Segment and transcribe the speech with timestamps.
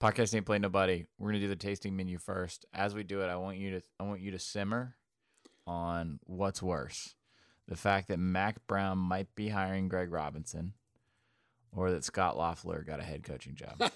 [0.00, 1.04] Podcast ain't played nobody.
[1.18, 2.64] We're gonna do the tasting menu first.
[2.72, 4.96] As we do it, I want you to I want you to simmer
[5.66, 7.14] on what's worse.
[7.68, 10.72] The fact that Mack Brown might be hiring Greg Robinson
[11.72, 13.80] or that Scot Loeffler got a head coaching job.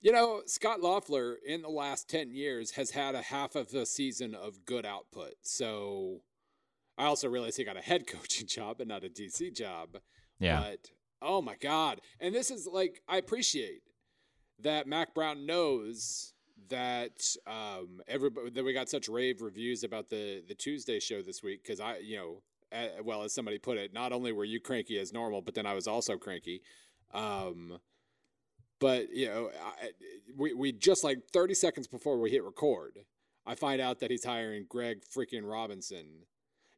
[0.00, 3.86] you know, Scot Loeffler in the last 10 years has had a half of a
[3.86, 5.34] season of good output.
[5.42, 6.22] So
[6.98, 9.98] I also realize he got a head coaching job and not a DC job.
[10.40, 10.60] Yeah.
[10.60, 10.90] But
[11.22, 12.00] oh my God.
[12.18, 13.82] And this is like, I appreciate
[14.60, 16.32] that Mack Brown knows
[16.68, 21.42] that um everybody that we got such rave reviews about the the Tuesday show this
[21.42, 22.42] week because I you know
[22.72, 25.66] uh, well as somebody put it not only were you cranky as normal but then
[25.66, 26.62] I was also cranky.
[27.14, 27.78] Um
[28.80, 29.90] but you know I,
[30.36, 32.98] we we just like 30 seconds before we hit record
[33.46, 36.24] I find out that he's hiring Greg freaking Robinson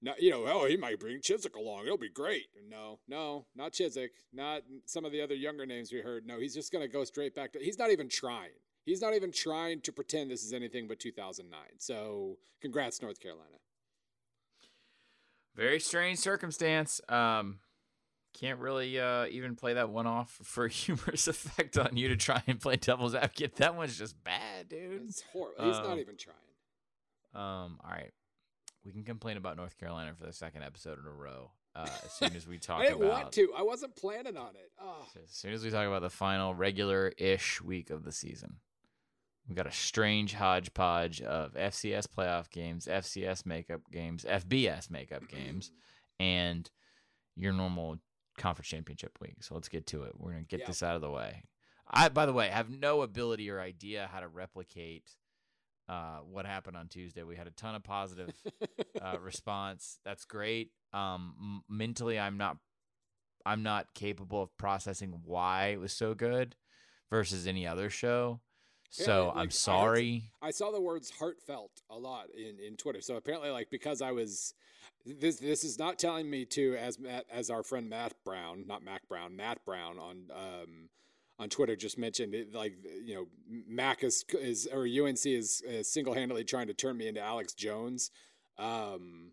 [0.01, 1.84] not you know oh he might bring Chizik along.
[1.87, 2.47] It'll be great.
[2.69, 6.27] No no not Chizik not some of the other younger names we heard.
[6.27, 8.51] No he's just gonna go straight back to he's not even trying.
[8.84, 13.59] He's not even trying to pretend this is anything but 2009 so congrats North Carolina.
[15.55, 17.01] Very strange circumstance.
[17.09, 17.59] Um
[18.35, 22.40] can't really uh, even play that one off for humorous effect on you to try
[22.46, 23.57] and play devil's advocate.
[23.57, 25.02] That one's just bad, dude.
[25.09, 26.37] it's horrible he's Um, not even trying.
[27.35, 28.12] Um, all right.
[28.88, 31.50] We can complain about North Carolina for the second episode in a row.
[31.76, 34.56] Uh, as soon as we talk I didn't about want to I wasn't planning on
[34.56, 38.56] it oh as soon as we talk about the final regular-ish week of the season.
[39.46, 45.70] we've got a strange hodgepodge of FCS playoff games, FCS makeup games, FBS makeup games,
[46.18, 46.70] and
[47.36, 47.98] your normal
[48.38, 49.36] conference championship week.
[49.42, 50.12] So let's get to it.
[50.16, 50.66] We're gonna get Yeah.
[50.68, 51.42] this out of the way.
[51.90, 55.04] I, by the way, have no ability or idea how to replicate
[55.88, 57.22] uh, what happened on Tuesday.
[57.22, 58.30] We had a ton of positive
[59.02, 59.98] uh, response.
[60.04, 60.70] That's great.
[60.92, 62.56] Um, m- mentally, I'm not,
[63.46, 66.56] I'm not capable of processing why it was so good
[67.10, 68.41] versus any other show.
[68.98, 70.22] Yeah, So like, I I'm sorry.
[70.42, 73.00] I saw the words heartfelt a lot in, in Twitter.
[73.00, 74.54] So apparently, like because I was
[75.04, 78.82] this this is not telling me to as Matt as our friend Matt Brown, not
[78.82, 80.88] Mack Brown, Matt Brown on um
[81.38, 85.91] on Twitter just mentioned it, like you know Mack is is or UNC is, is
[85.91, 88.10] single handedly trying to turn me into Alex Jones.
[88.59, 89.32] Um,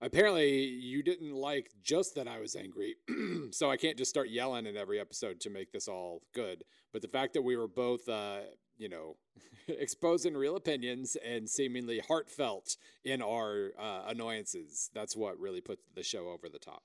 [0.00, 2.96] apparently you didn't like just that I was angry,
[3.50, 6.64] so I can't just start yelling in every episode to make this all good.
[6.92, 8.40] But the fact that we were both, uh,
[8.76, 9.16] you know,
[9.68, 16.02] exposing real opinions and seemingly heartfelt in our uh, annoyances, that's what really put the
[16.02, 16.82] show over the top.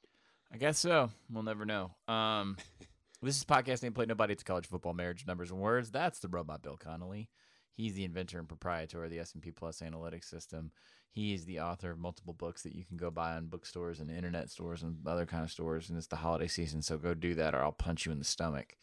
[0.51, 1.09] I guess so.
[1.31, 1.91] We'll never know.
[2.07, 2.57] Um,
[3.23, 4.33] this is podcast ain't played nobody.
[4.33, 5.91] It's college football, marriage, numbers, and words.
[5.91, 7.29] That's the robot Bill Connelly.
[7.73, 10.71] He's the inventor and proprietor of the S&P Plus analytics system.
[11.09, 14.11] He is the author of multiple books that you can go buy on bookstores and
[14.11, 15.89] internet stores and other kind of stores.
[15.89, 18.25] And it's the holiday season, so go do that, or I'll punch you in the
[18.25, 18.75] stomach.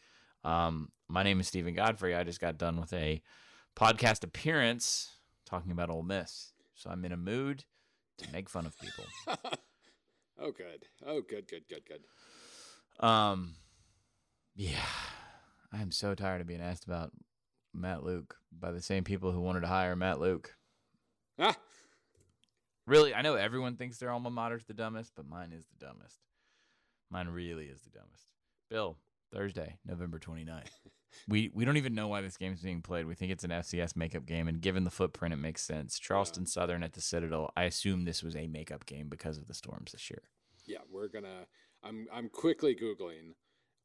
[0.43, 2.15] Um, my name is Steven Godfrey.
[2.15, 3.21] I just got done with a
[3.75, 5.11] podcast appearance
[5.45, 7.65] talking about Ole Miss, so I'm in a mood
[8.17, 9.05] to make fun of people.
[10.39, 10.85] oh, good.
[11.05, 13.05] Oh, good, good, good, good.
[13.05, 13.55] Um,
[14.55, 14.85] yeah,
[15.71, 17.11] I'm so tired of being asked about
[17.73, 20.55] Matt Luke by the same people who wanted to hire Matt Luke.
[21.39, 21.55] Ah,
[22.87, 26.17] Really, I know everyone thinks their alma mater's the dumbest, but mine is the dumbest.
[27.09, 28.25] Mine really is the dumbest.
[28.69, 28.97] Bill,
[29.33, 30.65] Thursday, November 29th.
[31.27, 33.05] we we don't even know why this game's being played.
[33.05, 35.99] We think it's an FCS makeup game, and given the footprint, it makes sense.
[35.99, 37.51] Charleston Southern at the Citadel.
[37.55, 40.23] I assume this was a makeup game because of the storms this year.
[40.65, 41.45] yeah, we're gonna.
[41.83, 43.35] I'm I'm quickly googling.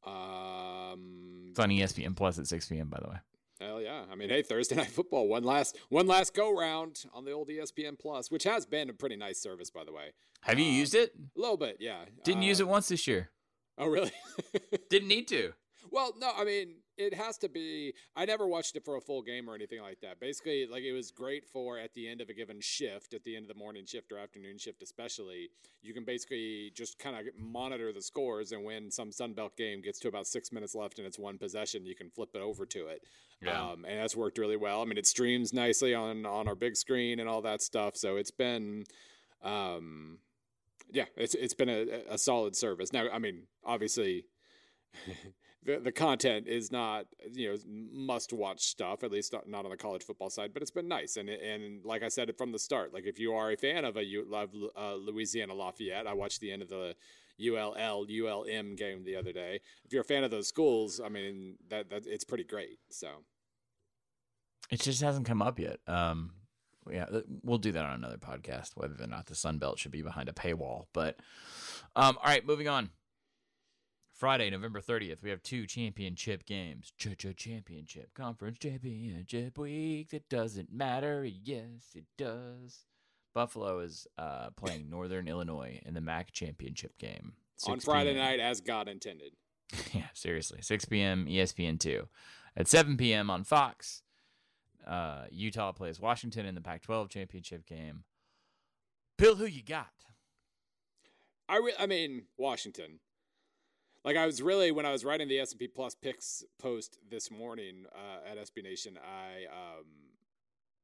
[0.05, 2.87] Um, It's on ESPN Plus at 6 p.m.
[2.89, 3.17] By the way.
[3.59, 4.03] Hell yeah!
[4.11, 7.49] I mean, hey, Thursday night football, one last one last go round on the old
[7.49, 10.11] ESPN Plus, which has been a pretty nice service, by the way.
[10.41, 11.13] Have you Um, used it?
[11.35, 12.05] A little bit, yeah.
[12.23, 13.31] Didn't use it once this year.
[13.79, 14.11] Oh, really?
[14.91, 15.53] Didn't need to.
[15.89, 17.93] well, no, I mean, it has to be.
[18.15, 20.19] I never watched it for a full game or anything like that.
[20.19, 23.35] Basically, like it was great for at the end of a given shift, at the
[23.35, 25.49] end of the morning shift or afternoon shift, especially.
[25.81, 29.99] You can basically just kind of monitor the scores, and when some Sunbelt game gets
[29.99, 32.87] to about six minutes left and it's one possession, you can flip it over to
[32.87, 33.03] it.
[33.53, 34.81] Um, and that's worked really well.
[34.81, 37.95] I mean, it streams nicely on on our big screen and all that stuff.
[37.95, 38.85] So it's been,
[39.43, 40.17] um,
[40.91, 42.91] yeah, it's it's been a, a solid service.
[42.91, 44.25] Now, I mean, obviously,
[45.63, 47.57] the the content is not you know
[47.91, 49.03] must watch stuff.
[49.03, 50.53] At least not, not on the college football side.
[50.53, 51.17] But it's been nice.
[51.17, 53.97] And and like I said from the start, like if you are a fan of
[53.97, 56.95] a you love uh, Louisiana Lafayette, I watched the end of the
[57.39, 59.59] ULL ULM game the other day.
[59.85, 62.79] If you're a fan of those schools, I mean that that it's pretty great.
[62.89, 63.09] So
[64.69, 65.79] It just hasn't come up yet.
[65.87, 66.31] Um,
[66.89, 67.05] yeah,
[67.43, 70.29] we'll do that on another podcast, whether or not the Sun Belt should be behind
[70.29, 70.85] a paywall.
[70.93, 71.17] But,
[71.95, 72.91] um, all right, moving on.
[74.17, 76.91] Friday, November 30th, we have two championship games.
[76.97, 80.11] Championship, conference championship week.
[80.11, 81.23] It doesn't matter.
[81.23, 82.85] Yes, it does.
[83.35, 87.33] Buffalo is uh, playing Northern Illinois in the MAC championship game.
[87.67, 88.25] On Friday p.m.
[88.25, 89.33] night, as God intended.
[89.93, 90.63] yeah, seriously.
[90.63, 91.27] 6 p.m.
[91.27, 92.07] ESPN 2.
[92.55, 93.29] At 7 p.m.
[93.29, 94.01] on Fox,
[94.87, 98.03] uh, Utah plays Washington in the Pac 12 championship game.
[99.19, 99.91] Bill, who you got?
[101.47, 102.99] I re- I mean Washington.
[104.07, 106.97] Like I was really when I was writing the S and P Plus picks post
[107.11, 109.83] this morning uh, at SB Nation, I um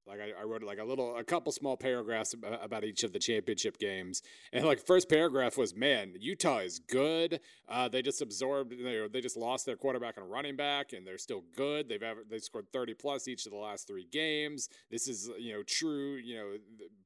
[0.05, 3.19] like I, I wrote like a little a couple small paragraphs about, each of the
[3.19, 7.39] championship games, and like first paragraph was man Utah is good.
[7.69, 11.17] Uh, they just absorbed they they just lost their quarterback and running back, and they're
[11.17, 11.87] still good.
[11.87, 14.67] They've ever they scored thirty plus each of the last three games.
[14.91, 16.57] This is you know true you know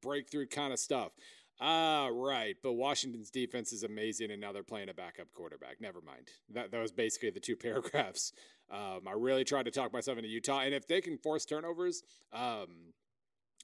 [0.02, 1.12] breakthrough kind of stuff.
[1.60, 2.56] Ah, right.
[2.62, 5.80] But Washington's defense is amazing, and now they're playing a backup quarterback.
[5.80, 6.28] Never mind.
[6.52, 8.32] That that was basically the two paragraphs.
[8.70, 12.02] Um, I really tried to talk myself into Utah, and if they can force turnovers,
[12.32, 12.92] um,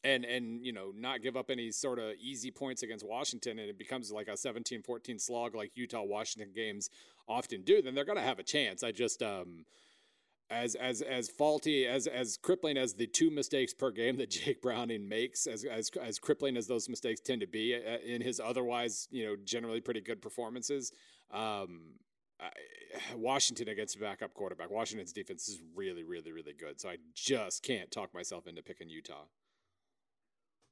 [0.02, 3.68] and and you know not give up any sort of easy points against Washington, and
[3.68, 6.90] it becomes like a 17-14 slog like Utah Washington games
[7.28, 8.82] often do, then they're to have a chance.
[8.82, 9.64] I just um,
[10.50, 14.62] as as as faulty as as crippling as the two mistakes per game that Jake
[14.62, 18.40] Browning makes, as as as crippling as those mistakes tend to be uh, in his
[18.40, 20.92] otherwise you know generally pretty good performances.
[21.30, 21.94] Um,
[23.16, 24.70] Washington against a backup quarterback.
[24.70, 28.88] Washington's defense is really really really good, so I just can't talk myself into picking
[28.88, 29.24] Utah.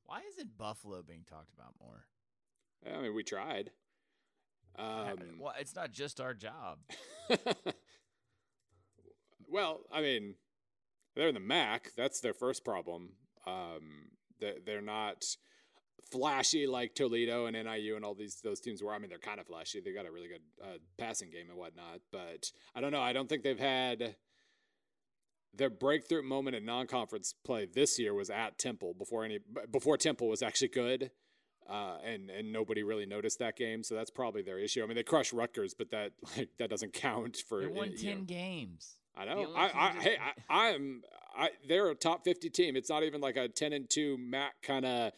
[0.05, 2.05] Why isn't Buffalo being talked about more?
[2.87, 3.71] I mean, we tried.
[4.77, 6.79] Um, well, it's not just our job.
[9.53, 10.35] well, I mean,
[11.15, 11.91] they're in the MAC.
[11.97, 13.11] That's their first problem.
[13.47, 14.09] Um,
[14.41, 15.25] they, they're not
[16.11, 18.93] flashy like Toledo and NIU and all these those teams were.
[18.93, 19.81] I mean, they're kind of flashy.
[19.81, 22.01] They got a really good uh, passing game and whatnot.
[22.11, 23.03] But I don't know.
[23.03, 24.17] I don't think they've had
[25.55, 29.39] their breakthrough moment in non-conference play this year was at Temple before any
[29.71, 31.11] before Temple was actually good.
[31.69, 34.83] Uh, and and nobody really noticed that game, so that's probably their issue.
[34.83, 37.61] I mean, they crushed Rutgers, but that like that doesn't count for.
[37.61, 38.25] They won ten know.
[38.25, 38.97] games.
[39.17, 39.53] I know.
[39.55, 40.17] I, I hey,
[40.49, 41.03] I, I'm.
[41.35, 42.77] I they're a top fifty team.
[42.77, 45.13] It's not even like a ten and two Mac kind of,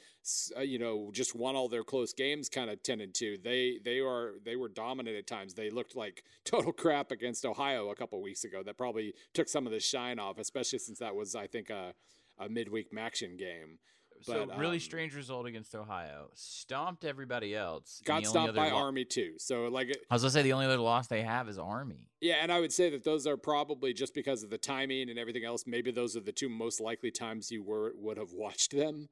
[0.57, 3.37] uh, you know, just won all their close games kind of ten and two.
[3.43, 5.55] They they are they were dominant at times.
[5.55, 8.63] They looked like total crap against Ohio a couple weeks ago.
[8.63, 11.95] That probably took some of the shine off, especially since that was I think a
[12.39, 13.79] a midweek MACtion game.
[14.25, 16.31] So But, really um, strange result against Ohio.
[16.35, 18.01] Stomped everybody else.
[18.05, 19.35] Got the only other by lo- Army too.
[19.39, 22.09] So like I was gonna say the only other loss they have is Army.
[22.21, 25.19] Yeah, and I would say that those are probably just because of the timing and
[25.19, 25.65] everything else.
[25.67, 29.09] Maybe those are the two most likely times you were would have watched them,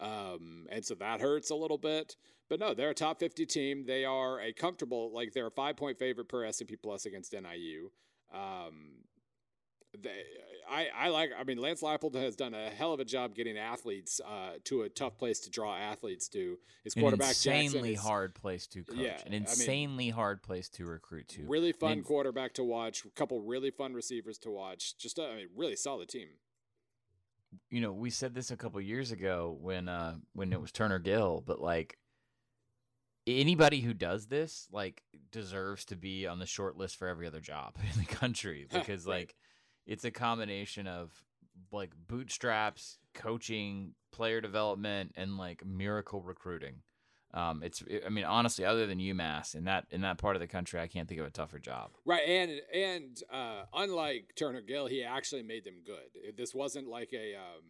[0.00, 2.16] um, and so that hurts a little bit.
[2.50, 3.84] But no, they're a top fifty team.
[3.86, 7.06] They are a comfortable like they're a five point favorite per S and P plus
[7.06, 7.90] against NIU.
[8.34, 9.04] Um,
[9.98, 10.22] they,
[10.70, 11.30] I, I like.
[11.38, 14.82] I mean, Lance Leipold has done a hell of a job getting athletes uh, to
[14.82, 16.58] a tough place to draw athletes to.
[16.84, 18.96] His An quarterback Jackson insanely is hard place to coach.
[18.98, 21.44] Yeah, I An mean- insanely hard place to recruit to.
[21.46, 23.04] really fun mean- quarterback to watch.
[23.04, 24.96] A couple really fun receivers to watch.
[24.98, 26.28] Just a I mean, really solid team.
[27.70, 30.98] you know, we said this a couple years ago when uh when it was Turner
[30.98, 31.98] Gill, but like
[33.26, 37.40] anybody who does this like deserves to be on the short list for every other
[37.40, 39.34] job in the country because like
[39.88, 41.10] it's a combination of
[41.72, 46.76] like bootstraps, coaching, player development and like miracle recruiting.
[47.34, 50.46] Um it's I mean honestly other than UMass in that in that part of the
[50.46, 51.90] country I can't think of a tougher job.
[52.06, 56.36] Right, and and uh, unlike Turner Gill, he actually made them good.
[56.36, 57.64] This wasn't like a um,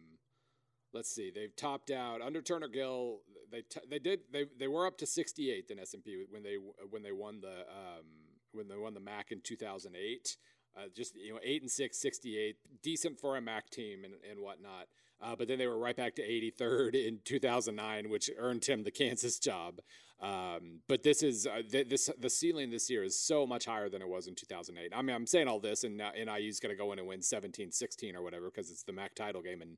[0.93, 3.19] let's see, they've topped out under Turner Gill.
[3.51, 6.43] They t- they did they they were up to 68th in S and P when
[6.43, 6.55] they
[6.89, 8.05] when they won the um,
[8.53, 10.37] when they won the MAC in 2008.
[10.77, 14.39] Uh, just you know, eight and six, 68, decent for a MAC team and, and
[14.39, 14.87] whatnot.
[15.21, 18.91] Uh, but then they were right back to 83rd in 2009, which earned him the
[18.91, 19.81] Kansas job.
[20.21, 23.89] Um, but this is uh, th- this the ceiling this year is so much higher
[23.89, 24.91] than it was in 2008.
[24.93, 27.21] I mean, I'm saying all this, and now NIU's going to go in and win
[27.21, 29.77] 17, 16 or whatever because it's the MAC title game, and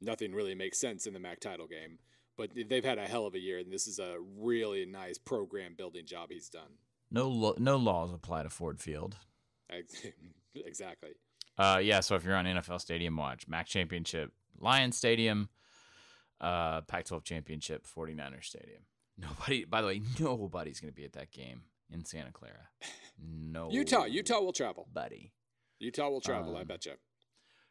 [0.00, 1.98] nothing really makes sense in the MAC title game.
[2.36, 5.74] But they've had a hell of a year, and this is a really nice program
[5.76, 6.76] building job he's done.
[7.10, 9.16] No lo- no laws apply to Ford Field.
[10.54, 11.10] exactly.
[11.56, 12.00] Uh, yeah.
[12.00, 15.48] So if you're on NFL Stadium, watch MAC Championship, Lions Stadium,
[16.40, 18.82] uh, Pac-12 Championship, 49ers Stadium.
[19.16, 19.64] Nobody.
[19.64, 22.68] By the way, nobody's gonna be at that game in Santa Clara.
[23.20, 23.68] No.
[23.70, 24.86] Utah, Utah will travel.
[24.92, 25.32] buddy.
[25.80, 26.56] Utah will travel.
[26.56, 26.92] I Um, bet you.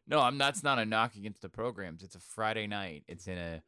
[0.08, 0.38] No, I'm.
[0.38, 2.04] That's not a knock against the programs.
[2.04, 3.04] It's a Friday night.
[3.08, 3.62] It's in a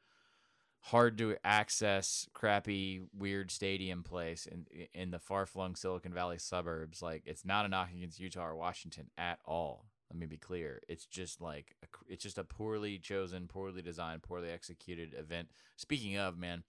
[0.82, 7.02] hard to access, crappy, weird stadium place in in the far flung Silicon Valley suburbs.
[7.02, 9.86] Like it's not a knock against Utah or Washington at all.
[10.12, 10.82] Let me be clear.
[10.88, 15.50] It's just like a, it's just a poorly chosen, poorly designed, poorly executed event.
[15.76, 16.64] Speaking of, man,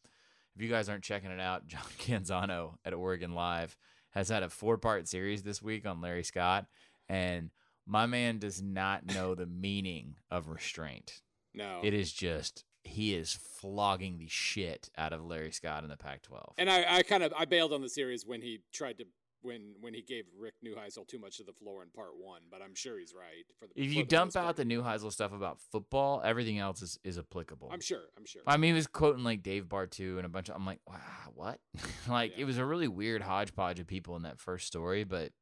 [0.55, 3.77] if you guys aren't checking it out, John Canzano at Oregon Live
[4.11, 6.67] has had a four part series this week on Larry Scott,
[7.09, 7.51] and
[7.87, 11.23] my man does not know the meaning of restraint.
[11.55, 15.97] No, It is just he is flogging the shit out of Larry Scott in the
[15.97, 16.53] Pac-12.
[16.59, 19.05] And I, I kind of I bailed on the series when he tried to
[19.43, 22.61] when when he gave Rick Neuheisel too much of the floor in part one, but
[22.63, 23.45] I'm sure he's right.
[23.59, 24.57] For the, if you dump out part.
[24.57, 27.71] the Neuheisel stuff about football, everything else is, is applicable.
[27.73, 28.43] I'm sure, I'm sure.
[28.47, 30.57] I mean, he was quoting like Dave Bartu and a bunch of.
[30.57, 30.97] I'm like, wow,
[31.35, 31.59] what?
[32.09, 32.43] like, Yeah.
[32.43, 35.33] it was a really weird hodgepodge of people in that first story, but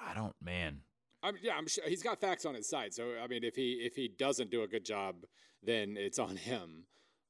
[0.00, 0.80] I don't, man.
[1.24, 2.94] I'm, yeah, I'm sure he's got facts on his side.
[2.94, 5.16] So I mean, if he if he doesn't do a good job,
[5.62, 6.84] then it's on him.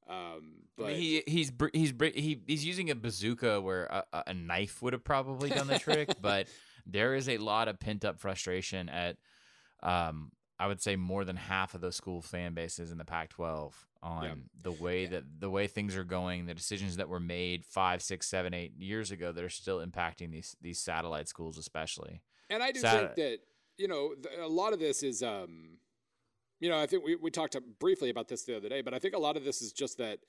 [0.07, 4.33] Um, but I mean, he he's he's he he's using a bazooka where a, a-
[4.33, 6.47] knife would have probably done the trick, but
[6.85, 9.17] there is a lot of pent up frustration at,
[9.81, 13.73] um, I would say more than half of the school fan bases in the Pac-12
[14.03, 14.33] on Yeah.
[14.61, 18.27] the way that the way things are going, the decisions that were made five, six,
[18.27, 22.21] seven, eight years ago that are still impacting these these satellite schools, especially.
[22.51, 23.39] And I do Sat- think that
[23.77, 25.77] you know a lot of this is, um,
[26.59, 28.99] you know, I think we, we talked briefly about this the other day, but I
[28.99, 30.19] think a lot of this is just that.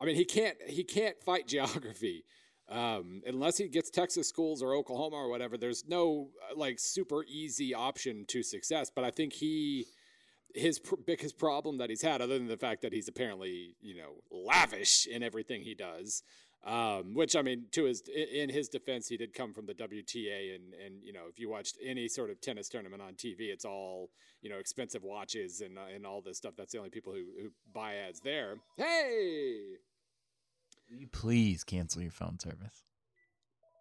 [0.00, 2.24] I mean, he can't he can't fight geography
[2.68, 5.56] um, unless he gets Texas schools or Oklahoma or whatever.
[5.56, 8.90] There's no uh, like super easy option to success.
[8.94, 9.86] But I think he
[10.54, 13.96] his pr- biggest problem that he's had, other than the fact that he's apparently you
[13.96, 16.22] know lavish in everything he does,
[16.68, 20.54] um, which I mean, to his in his defense, he did come from the WTA,
[20.54, 23.64] and and you know, if you watched any sort of tennis tournament on TV, it's
[23.64, 24.10] all
[24.42, 26.54] you know expensive watches and uh, and all this stuff.
[26.58, 28.56] That's the only people who who buy ads there.
[28.76, 29.76] Hey,
[30.90, 32.84] Will you please cancel your phone service?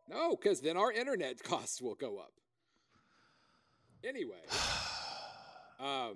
[0.10, 2.32] no, because then our internet costs will go up.
[4.04, 4.42] Anyway,
[5.80, 6.16] um.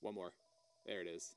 [0.00, 0.32] One more.
[0.86, 1.34] There it is.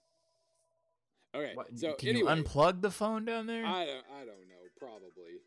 [1.36, 1.52] Okay.
[1.54, 3.66] What, so can anyway, you unplug the phone down there?
[3.66, 4.56] I don't, I don't know.
[4.80, 5.42] Probably.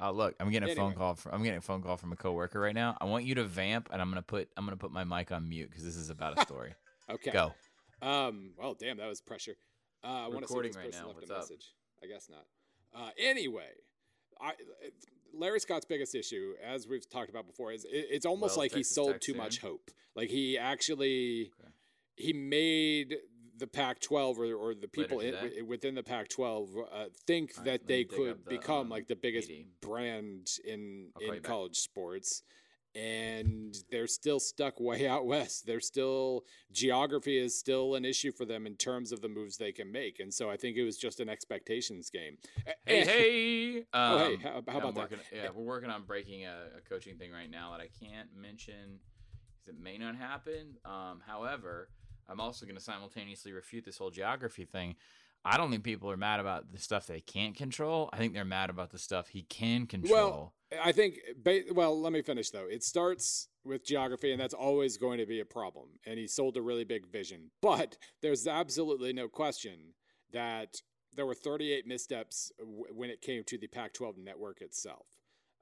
[0.00, 2.16] Oh look, I'm getting a phone call from I'm getting a phone call from a
[2.16, 2.96] coworker right now.
[3.00, 5.48] I want you to vamp, and I'm gonna put I'm gonna put my mic on
[5.48, 6.74] mute because this is about a story.
[7.10, 7.30] Okay.
[7.30, 7.52] Go.
[8.00, 8.52] Um.
[8.58, 9.54] Well, damn, that was pressure.
[10.02, 11.06] Uh, I want to see this right person now.
[11.08, 11.40] left What's a up?
[11.40, 11.74] message.
[12.02, 12.46] I guess not.
[12.94, 13.68] Uh, anyway,
[14.40, 14.52] I,
[15.32, 18.74] Larry Scott's biggest issue, as we've talked about before, is it, it's almost Wells, like
[18.74, 19.36] he sold too soon.
[19.36, 19.90] much hope.
[20.16, 21.72] Like he actually Okay.
[22.22, 23.16] He made
[23.58, 25.34] the Pac-12 or, or the people in,
[25.66, 29.48] within the Pac-12 uh, think right, that they could the, become um, like the biggest
[29.50, 29.66] PD.
[29.80, 31.42] brand in I'll in you back.
[31.50, 32.42] college sports.
[32.94, 35.64] And they're still stuck way out west.
[35.66, 39.72] They're still geography is still an issue for them in terms of the moves they
[39.72, 40.20] can make.
[40.20, 42.36] And so I think it was just an expectations game.
[42.86, 43.84] Hey, and- hey.
[43.94, 45.00] Oh, hey, Um, how, how yeah, about I'm that?
[45.00, 48.28] working, Yeah, we're working on breaking a, a coaching thing right now that I can't
[48.36, 48.98] mention
[49.54, 50.76] because it may not happen.
[50.84, 51.88] Um, however,
[52.28, 54.96] I'm also going to simultaneously refute this whole geography thing.
[55.44, 58.08] I don't think people are mad about the stuff they can't control.
[58.12, 60.12] I think they're mad about the stuff he can control.
[60.70, 62.66] Well, I think, ba- well, let me finish though.
[62.70, 65.88] It starts with geography, and that's always going to be a problem.
[66.06, 67.50] And he sold a really big vision.
[67.60, 69.94] But there's absolutely no question
[70.32, 70.80] that
[71.14, 75.06] there were 38 missteps w- when it came to the Pac 12 network itself.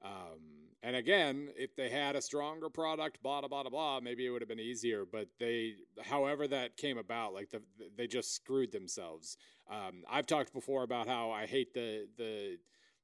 [0.03, 0.39] Um,
[0.83, 4.41] and again, if they had a stronger product, blah, blah, blah, blah, maybe it would
[4.41, 5.05] have been easier.
[5.09, 7.61] But they, however that came about, like the,
[7.95, 9.37] they just screwed themselves.
[9.69, 12.57] Um, I've talked before about how I hate the, the,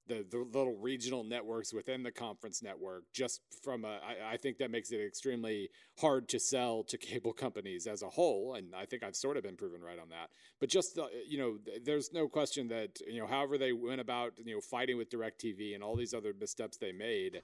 [0.08, 4.58] the, the little regional networks within the conference network just from a I, I think
[4.58, 8.86] that makes it extremely hard to sell to cable companies as a whole and i
[8.86, 11.82] think i've sort of been proven right on that but just the, you know th-
[11.84, 15.74] there's no question that you know however they went about you know fighting with directv
[15.74, 17.42] and all these other missteps they made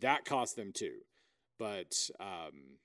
[0.00, 0.98] that cost them too
[1.58, 2.78] but um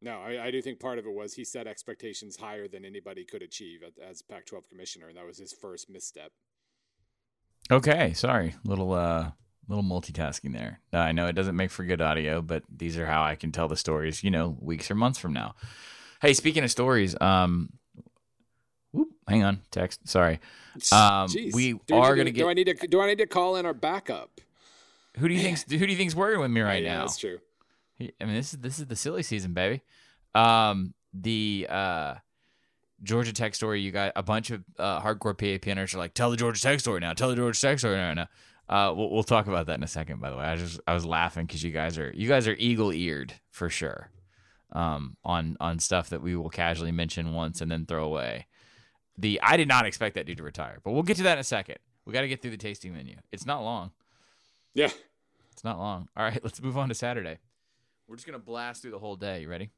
[0.00, 3.24] no, I, I do think part of it was he set expectations higher than anybody
[3.24, 6.30] could achieve as Pac-12 commissioner, and that was his first misstep.
[7.70, 9.30] Okay, sorry, little uh,
[9.68, 10.80] little multitasking there.
[10.92, 13.52] Uh, I know it doesn't make for good audio, but these are how I can
[13.52, 14.24] tell the stories.
[14.24, 15.54] You know, weeks or months from now.
[16.22, 17.70] Hey, speaking of stories, um,
[18.92, 20.08] whoop, hang on, text.
[20.08, 20.40] Sorry,
[20.92, 21.54] Um, Jeez.
[21.54, 22.74] we are gonna get- Do I need to?
[22.86, 24.40] Do I need to call in our backup?
[25.18, 27.00] who do you think's who do you think's working with me right yeah, now?
[27.00, 27.38] that's true.
[28.00, 29.82] I mean, this is this is the silly season, baby.
[30.34, 32.14] Um, the uh,
[33.02, 33.80] Georgia Tech story.
[33.80, 37.00] You got a bunch of uh, hardcore PAPNers are like, tell the Georgia Tech story
[37.00, 37.12] now.
[37.12, 38.14] Tell the Georgia Tech story now.
[38.14, 38.28] now.
[38.68, 40.20] Uh, we'll, we'll talk about that in a second.
[40.20, 42.54] By the way, I just I was laughing because you guys are you guys are
[42.58, 44.10] eagle eared for sure.
[44.72, 48.46] um, on on stuff that we will casually mention once and then throw away.
[49.16, 51.38] The I did not expect that dude to retire, but we'll get to that in
[51.38, 51.76] a second.
[52.04, 53.16] We got to get through the tasting menu.
[53.32, 53.90] It's not long.
[54.74, 54.90] Yeah.
[55.52, 56.08] It's not long.
[56.16, 57.38] All right, let's move on to Saturday.
[58.06, 59.42] We're just gonna blast through the whole day.
[59.42, 59.70] You ready?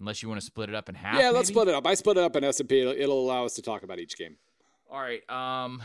[0.00, 1.18] Unless you want to split it up in half.
[1.18, 1.54] Yeah, let's maybe?
[1.54, 1.86] split it up.
[1.86, 2.80] I split it up in S and P.
[2.80, 4.36] It'll, allow us to talk about each game.
[4.90, 5.22] All right.
[5.30, 5.80] Um,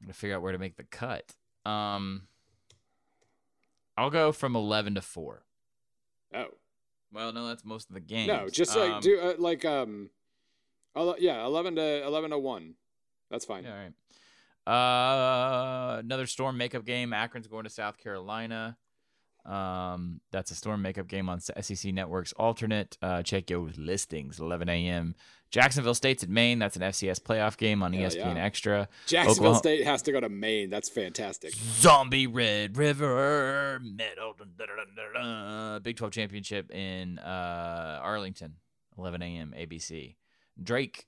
[0.00, 1.34] I'm gonna figure out where to make the cut.
[1.66, 2.22] Um,
[3.96, 5.44] I'll go from eleven to four.
[6.34, 6.46] Oh
[7.12, 8.28] Well, no, that's most of the games.
[8.28, 10.10] no, just Um, like do uh, like um,
[11.18, 12.74] yeah, eleven to eleven to one.
[13.30, 13.64] That's fine.
[13.64, 13.92] Yeah, all right.
[14.66, 17.12] Uh, another storm makeup game.
[17.12, 18.76] Akron's going to South Carolina.
[19.44, 22.96] Um, that's a storm makeup game on SEC Network's alternate.
[23.02, 24.40] Uh, check your listings.
[24.40, 25.14] 11 a.m.
[25.50, 26.58] Jacksonville State's at Maine.
[26.58, 28.44] That's an FCS playoff game on Hell ESPN yeah.
[28.44, 28.88] Extra.
[29.06, 30.70] Jacksonville Oklahoma- State has to go to Maine.
[30.70, 31.54] That's fantastic.
[31.54, 34.34] Zombie Red River Middle
[35.82, 38.54] Big 12 Championship in uh, Arlington,
[38.98, 39.54] 11 a.m.
[39.56, 40.16] ABC.
[40.60, 41.06] Drake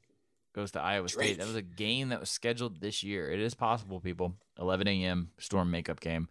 [0.55, 1.38] goes to Iowa State.
[1.38, 3.31] That was a game that was scheduled this year.
[3.31, 4.35] It is possible, people.
[4.61, 5.31] 11 a.m.
[5.38, 6.28] Storm makeup game.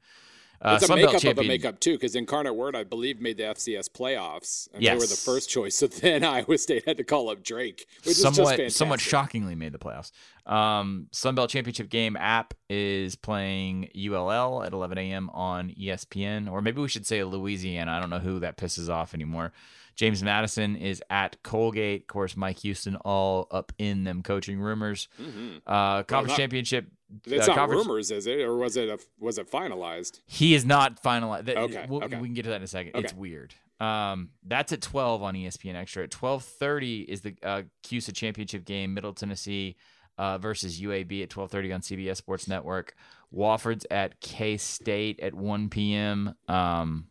[0.62, 3.44] Uh, it's a makeup of a makeup too, because Incarnate Word, I believe, made the
[3.44, 5.76] FCS playoffs, and they were the first choice.
[5.76, 9.56] So then Iowa State had to call up Drake, which is just somewhat somewhat shockingly
[9.56, 10.12] made the playoffs.
[10.46, 15.30] Um, Sun Belt Championship game app is playing ULL at 11 a.m.
[15.32, 17.92] on ESPN, or maybe we should say Louisiana.
[17.92, 19.54] I don't know who that pisses off anymore.
[19.96, 22.02] James Madison is at Colgate.
[22.02, 25.08] Of course, Mike Houston all up in them coaching rumors.
[25.22, 25.62] Mhm.
[25.66, 26.88] Uh, conference not- championship.
[27.26, 30.20] It's uh, not rumors, is it, or was it a, was it finalized?
[30.26, 31.50] He is not finalized.
[31.50, 32.18] Okay, we'll- okay.
[32.20, 32.92] We can get to that in a second.
[32.96, 33.54] It's weird.
[33.80, 36.04] Um, that's at 12 on ESPN Extra.
[36.04, 39.76] At 12:30 is the uh, CUSA championship game, Middle Tennessee
[40.18, 42.96] uh, versus UAB at 12:30 on CBS Sports Network.
[43.36, 46.36] Wofford's at K State at 1 p.m.
[46.48, 47.08] Um,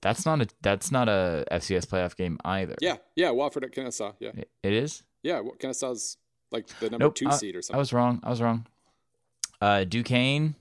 [0.00, 2.76] that's not a that's not a FCS playoff game either.
[2.80, 4.12] Yeah, yeah, Wofford at Kennesaw.
[4.18, 4.30] Yeah,
[4.62, 5.02] It- is.
[5.22, 6.16] yeah, Kennesaw's
[6.50, 7.76] like the number Nope, two I- seed or something.
[7.76, 8.20] I was wrong.
[8.22, 8.66] I was wrong.
[9.60, 10.54] Uh, Duquesne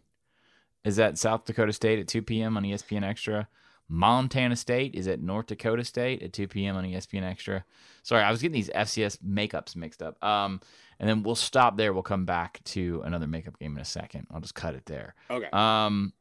[0.84, 2.58] is at South Dakota State at 2 p.m.
[2.58, 3.48] on ESPN Extra.
[3.90, 6.76] Montana State is at North Dakota State at 2 p.m.
[6.76, 7.64] on ESPN Extra.
[8.04, 10.22] Sorry, I was getting these FCS makeups mixed up.
[10.24, 10.60] Um,
[11.00, 11.94] and then we'll stop there.
[11.94, 14.28] We'll come back to another makeup game in a second.
[14.32, 15.16] I'll just cut it there.
[15.30, 16.14] okay, Um,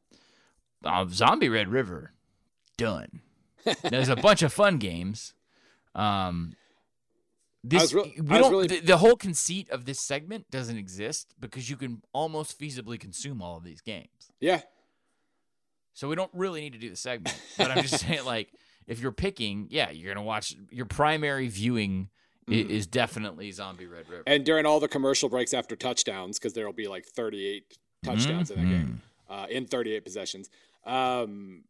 [0.85, 2.11] uh, Zombie Red River,
[2.77, 3.21] done.
[3.83, 5.33] There's a bunch of fun games.
[5.95, 6.53] Um,
[7.69, 8.51] this was we don't.
[8.51, 12.99] really- the, the whole conceit of this segment doesn't exist because you can almost feasibly
[12.99, 14.31] consume all of these games.
[14.39, 14.61] yeah,
[15.93, 17.35] So we don't really need to do the segment.
[17.57, 18.49] But I'm just saying, like,
[18.85, 20.55] if you're picking, yeah, you're gonna watch.
[20.71, 22.09] Your primary viewing
[22.47, 22.69] Mhm.
[22.69, 24.23] is definitely Zombie Red River.
[24.25, 28.51] and during all the commercial breaks after touchdowns, because there will be like 38 touchdowns
[28.51, 29.01] in that game.
[29.29, 29.43] Mhm.
[29.43, 30.49] uh, in 38 possessions.
[30.85, 31.65] Um,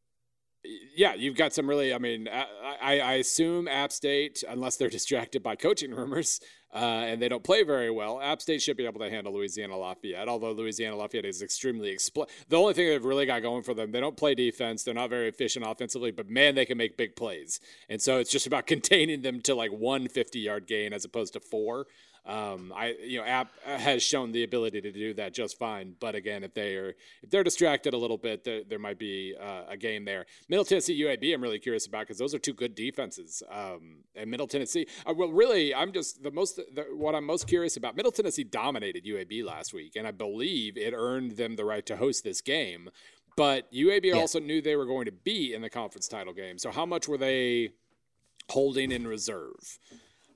[0.96, 1.94] yeah, you've got some really.
[1.94, 6.40] I mean, I, I, assume App State, unless they're distracted by coaching rumors
[6.74, 9.78] uh, and they don't play very well, App State should be able to handle Louisiana
[9.78, 10.28] Lafayette.
[10.28, 13.92] Although Louisiana Lafayette is extremely expl- The only thing they've really got going for them,
[13.92, 14.84] they don't play defense.
[14.84, 17.60] They're not very efficient offensively, but man, they can make big plays.
[17.90, 21.34] And so it's just about containing them to like one 50 yard gain as opposed
[21.34, 21.88] to four.
[22.28, 26.14] Um, I you know App has shown the ability to do that just fine, but
[26.14, 29.64] again, if they are if they're distracted a little bit, there, there might be uh,
[29.70, 30.26] a game there.
[30.50, 33.42] Middle Tennessee UAB, I'm really curious about because those are two good defenses.
[33.50, 37.48] Um, and Middle Tennessee, uh, well, really, I'm just the most the, what I'm most
[37.48, 37.96] curious about.
[37.96, 41.96] Middle Tennessee dominated UAB last week, and I believe it earned them the right to
[41.96, 42.90] host this game.
[43.38, 44.16] But UAB Yeah.
[44.16, 46.58] also knew they were going to be in the conference title game.
[46.58, 47.70] So how much were they
[48.50, 49.80] holding in reserve?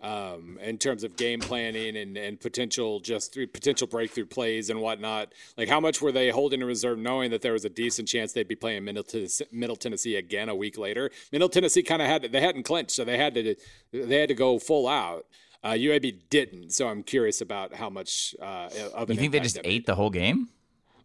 [0.02, 5.34] Um, in terms of game planning and, and potential just potential breakthrough plays and whatnot.
[5.58, 8.34] Like how much were they holding in reserve, knowing that there was a decent chance
[8.34, 11.12] they'd be playing Middle Tennessee, Middle Tennessee again a week later?
[11.32, 13.56] Middle Tennessee kind of had they hadn't clinched, so they had to
[13.92, 15.26] they had to go full out.
[15.64, 19.40] Uh, UAB didn't, so I'm curious about how much uh, of an You think they
[19.40, 20.50] just ate the whole game?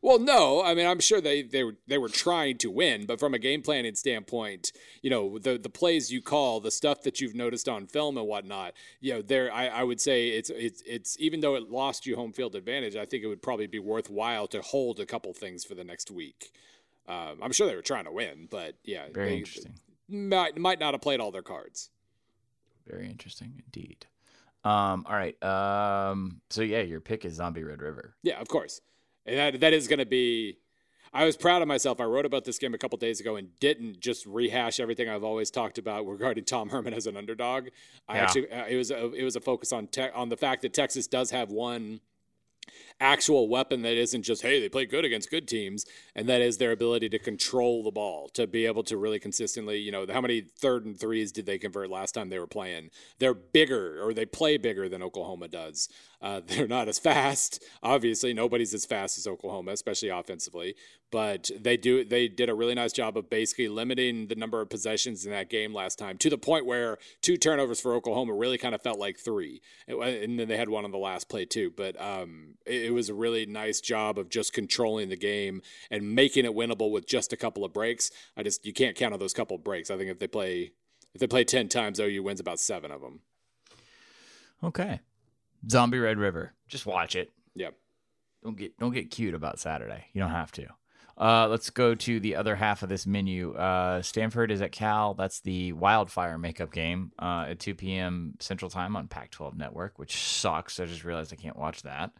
[0.02, 0.62] Well, no.
[0.62, 3.38] I mean, I'm sure they they were they were trying to win, but from a
[3.38, 7.68] game planning standpoint, you know, the the plays you call, the stuff that you've noticed
[7.68, 11.40] on film and whatnot, you know, there I, I would say it's it's it's even
[11.40, 14.62] though it lost you home field advantage, I think it would probably be worthwhile to
[14.62, 16.50] hold a couple things for the next week.
[17.08, 19.74] Um, I'm sure they were trying to win, but yeah, Very they interesting.
[20.08, 21.90] might might not have played all their cards.
[22.86, 24.06] Very interesting indeed.
[24.64, 25.40] Um, all right.
[25.44, 28.16] Um, so yeah, your pick is Zombie Red River.
[28.22, 28.80] Yeah, of course.
[29.26, 30.58] And that that is going to be.
[31.12, 31.98] I was proud of myself.
[32.00, 35.24] I wrote about this game a couple days ago and didn't just rehash everything I've
[35.24, 37.68] always talked about regarding Tom Herman as an underdog.
[38.06, 38.22] I Yeah.
[38.22, 40.74] actually uh, it was a, it was a focus on te- on the fact that
[40.74, 42.00] Texas does have one
[43.00, 46.58] actual weapon that isn't just hey they play good against good teams, and that is
[46.58, 50.20] their ability to control the ball, to be able to really consistently, you know, how
[50.20, 52.90] many third and threes did they convert last time they were playing?
[53.18, 55.88] They're bigger or they play bigger than Oklahoma does.
[56.20, 57.62] Uh, they're not as fast.
[57.82, 60.74] Obviously, nobody's as fast as Oklahoma, especially offensively.
[61.12, 62.04] But they do.
[62.04, 65.48] They did a really nice job of basically limiting the number of possessions in that
[65.48, 68.98] game last time to the point where two turnovers for Oklahoma really kind of felt
[68.98, 71.72] like three, and then they had one on the last play too.
[71.76, 76.14] But um, it, it was a really nice job of just controlling the game and
[76.14, 78.10] making it winnable with just a couple of breaks.
[78.36, 79.90] I just you can't count on those couple of breaks.
[79.90, 80.72] I think if they play
[81.14, 83.20] if they play ten times, OU wins about seven of them.
[84.62, 85.00] Okay.
[85.68, 86.52] Zombie Red River.
[86.68, 87.32] Just watch it.
[87.54, 87.74] Yep.
[88.42, 90.06] Don't get don't get cute about Saturday.
[90.12, 90.66] You don't have to.
[91.18, 93.54] Uh, let's go to the other half of this menu.
[93.54, 95.14] Uh, Stanford is at Cal.
[95.14, 98.34] That's the Wildfire makeup game uh, at 2 p.m.
[98.38, 100.78] Central Time on Pac-12 Network, which sucks.
[100.78, 102.10] I just realized I can't watch that.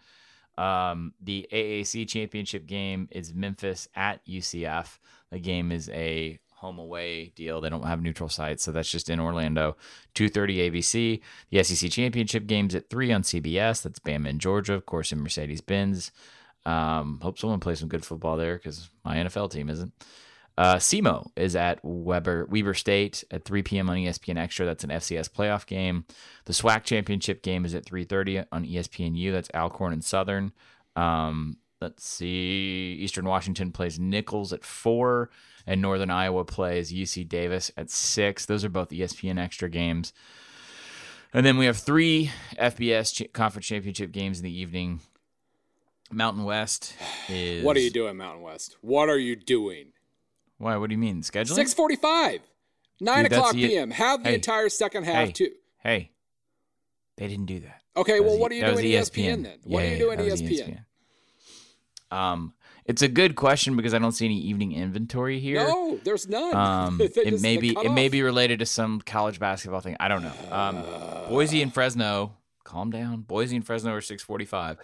[0.59, 4.99] Um, the AAC championship game is Memphis at UCF.
[5.31, 7.61] The game is a home away deal.
[7.61, 9.77] They don't have neutral sites, so that's just in Orlando.
[10.15, 11.21] 2:30 ABC.
[11.51, 13.83] The SEC championship games at three on CBS.
[13.83, 16.13] That's Bama in Georgia, of course, in Mercedes Benz.
[16.65, 19.93] Um, hope someone plays some good football there because my NFL team isn't.
[20.59, 23.91] Uh, SEMO is at Weber Weber State at 3 p.m.
[23.91, 24.65] on ESPN Extra.
[24.65, 26.07] That's an FCS playoff game.
[26.47, 29.33] The SWAC championship game is at 3:30 on ESPNU.
[29.33, 30.53] That's Alcorn and Southern.
[30.95, 32.97] Um, let's see.
[33.01, 35.31] Eastern Washington plays Nicholls at four,
[35.67, 38.47] and Northern Iowa plays UC Davis at six.
[38.47, 40.15] Those are both ESPN Extra games.
[41.35, 45.01] And then we have three FBS ch- conference championship games in the evening.
[46.11, 46.95] Mountain West
[47.29, 47.63] is.
[47.63, 48.77] What are you doing, Mountain West?
[48.81, 49.93] What are you doing?
[50.59, 50.77] Why?
[50.77, 51.55] What do you mean scheduling?
[51.55, 52.41] Six forty-five,
[53.01, 53.91] nine Dude, o'clock the- p.m.
[53.91, 54.35] Have the Hey.
[54.37, 55.33] entire second half Hey.
[55.33, 55.51] too.
[55.83, 56.11] Hey,
[57.17, 57.83] they didn't do that.
[57.97, 59.59] Okay, That well, was what are you doing ESPN, then?
[59.65, 60.85] What Yeah, are you doing E that ESPN?
[62.11, 65.67] Um, it's a good question because I don't see any evening inventory here.
[65.67, 66.55] No, there's none.
[66.57, 69.97] Um, it may be it may be related to some college basketball thing.
[69.99, 70.33] I don't know.
[70.51, 73.23] Um, Boise and Fresno, calm down.
[73.23, 74.79] Boise and Fresno are six forty five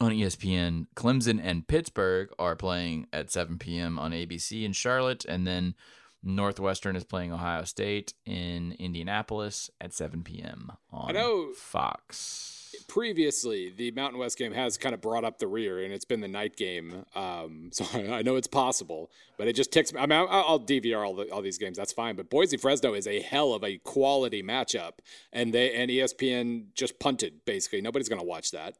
[0.00, 0.86] on ESPN.
[0.96, 3.98] Clemson and Pittsburgh are playing at seven p.m.
[3.98, 5.74] on ABC in Charlotte, and then
[6.22, 10.72] Northwestern is playing Ohio State in Indianapolis at seven p.m.
[10.90, 12.60] on I know- Fox.
[12.88, 16.20] previously the Mountain West game has kind of brought up the rear, and it's been
[16.20, 17.04] the night game.
[17.14, 20.00] Um, so I know it's possible, but it just ticks me.
[20.00, 21.76] I mean, I'll, DVR all, the, all these games.
[21.76, 22.16] That's fine.
[22.16, 24.94] But Boise Fresno is a hell of a quality matchup,
[25.32, 27.80] and they and ESPN just punted basically.
[27.80, 28.74] Nobody's going to watch that.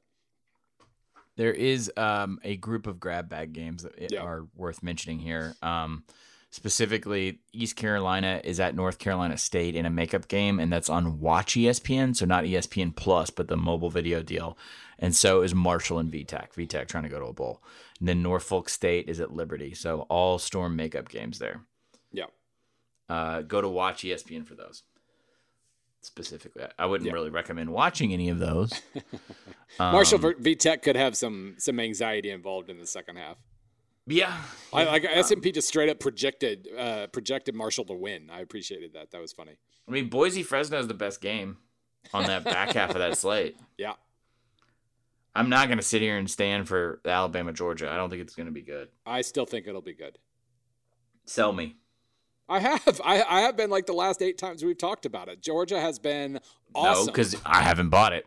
[1.37, 4.21] There is um, a group of grab bag games that Yeah.
[4.21, 5.55] are worth mentioning here.
[5.63, 6.05] Um,
[6.51, 11.19] specifically, East Carolina is at North Carolina State in a makeup game, and that's on
[11.19, 14.57] Watch ESPN, so not ESPN Plus, but the mobile video deal.
[14.99, 16.53] And so is Marshall and VTech.
[16.53, 17.61] VTech trying to go to a bowl.
[17.99, 19.75] And then Norfolk State is at Liberty.
[19.75, 21.63] So all Storm makeup games there.
[22.13, 22.27] Yeah.
[23.09, 24.85] Uh, go to Watch ESPN for those.
[26.05, 27.15] Specifically, I wouldn't Yeah.
[27.15, 28.73] really recommend watching any of those.
[29.79, 33.39] Marshall Um, V Tech could have some some anxiety involved in the second half.
[34.07, 37.95] yeah, I like um, S and P just straight up projected uh, projected Marshall to
[37.95, 38.29] win.
[38.31, 39.11] I appreciated that.
[39.13, 39.57] That was funny.
[39.89, 41.57] I mean, Boise Fresno is the best game
[42.13, 43.57] on that back half of that slate.
[43.79, 43.95] Yeah.
[45.37, 47.91] I'm not going to sit here and stand for Alabama Georgia.
[47.91, 48.89] I don't think it's going to be good.
[49.05, 50.19] I still think it'll be good.
[51.27, 51.75] Sell me.
[52.55, 53.01] I have.
[53.05, 55.43] I, I have been like the last eight times we've talked about it.
[55.43, 56.39] Georgia has been
[56.73, 57.07] awesome.
[57.07, 58.27] No, because I haven't bought it.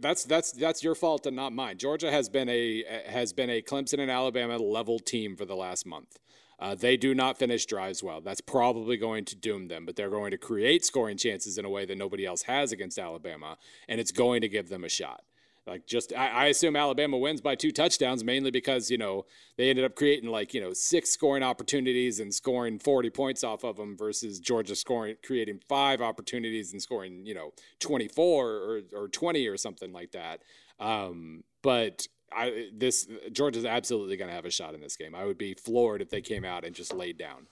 [0.00, 1.78] that's that's that's your fault and not mine.
[1.78, 5.86] Georgia has been a has been a Clemson and Alabama level team for the last
[5.86, 6.18] month.
[6.58, 8.20] Uh, they do not finish drives well.
[8.20, 11.70] That's probably going to doom them, but they're going to create scoring chances in a
[11.70, 13.56] way that nobody else has against Alabama,
[13.88, 15.22] and it's going to give them a shot.
[15.66, 19.70] Like just, I, I assume Alabama wins by two touchdowns, mainly because you know they
[19.70, 23.76] ended up creating like you know six scoring opportunities and scoring forty points off of
[23.76, 29.08] them, versus Georgia scoring creating five opportunities and scoring you know twenty four or, or
[29.08, 30.42] twenty or something like that.
[30.80, 35.14] Um, but I this Georgia's absolutely going to have a shot in this game.
[35.14, 37.46] I would be floored if they came out and just laid down,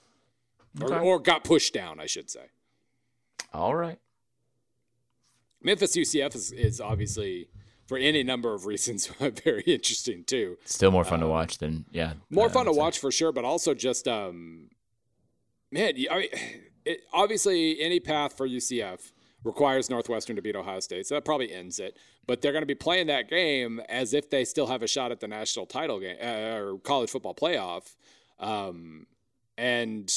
[0.80, 2.46] or, or got pushed down, I should say.
[3.52, 3.98] All right.
[5.62, 7.48] Memphis UCF is, is obviously
[7.90, 9.08] for any number of reasons
[9.44, 10.56] very interesting too.
[10.64, 12.12] Still more fun to Um, watch than, yeah.
[12.30, 14.68] More I fun to watch for sure, but also just um,
[15.72, 16.28] man, I mean,
[16.84, 19.10] it, obviously any path for UCF
[19.42, 21.96] requires Northwestern to beat Ohio State, so that probably ends it.
[22.28, 25.10] But they're going to be playing that game as if they still have a shot
[25.10, 27.96] at the national title game uh, or college football playoff,
[28.38, 29.06] um,
[29.58, 30.14] and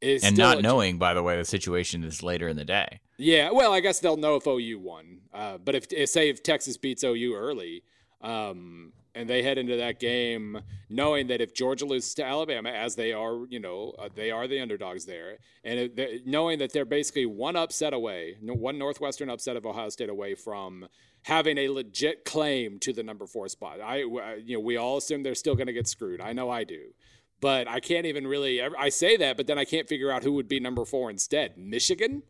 [0.00, 3.00] is and not knowing, by the way, the situation is later in the day.
[3.16, 5.20] Yeah, well, I guess they'll know if OU won.
[5.32, 7.82] Uh, but if, if say if Texas beats OU early,
[8.20, 12.94] um, and they head into that game knowing that if Georgia loses to Alabama, as
[12.94, 15.90] they are, you know, uh, they are the underdogs there, and
[16.24, 20.86] knowing that they're basically one upset away, one Northwestern upset of Ohio State away from
[21.22, 23.80] having a legit claim to the number four spot.
[23.80, 26.20] I, uh, you know, we all assume they're still going to get screwed.
[26.20, 26.94] I know I do.
[27.40, 28.60] But I can't even really.
[28.60, 31.56] I say that, but then I can't figure out who would be number four instead.
[31.56, 32.22] Michigan?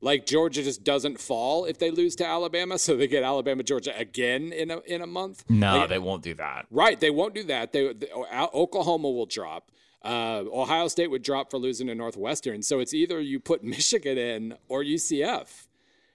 [0.00, 3.92] like Georgia just doesn't fall if they lose to Alabama, so they get Alabama Georgia
[3.98, 5.42] again in a in a month.
[5.48, 6.66] No, Like, they won't do that.
[6.70, 7.72] right, they won't do that.
[7.72, 8.10] They, they-
[8.54, 9.72] Oklahoma will drop.
[10.04, 12.62] Uh, Ohio State would drop for losing to Northwestern.
[12.62, 15.66] So it's either you put Michigan in or UCF.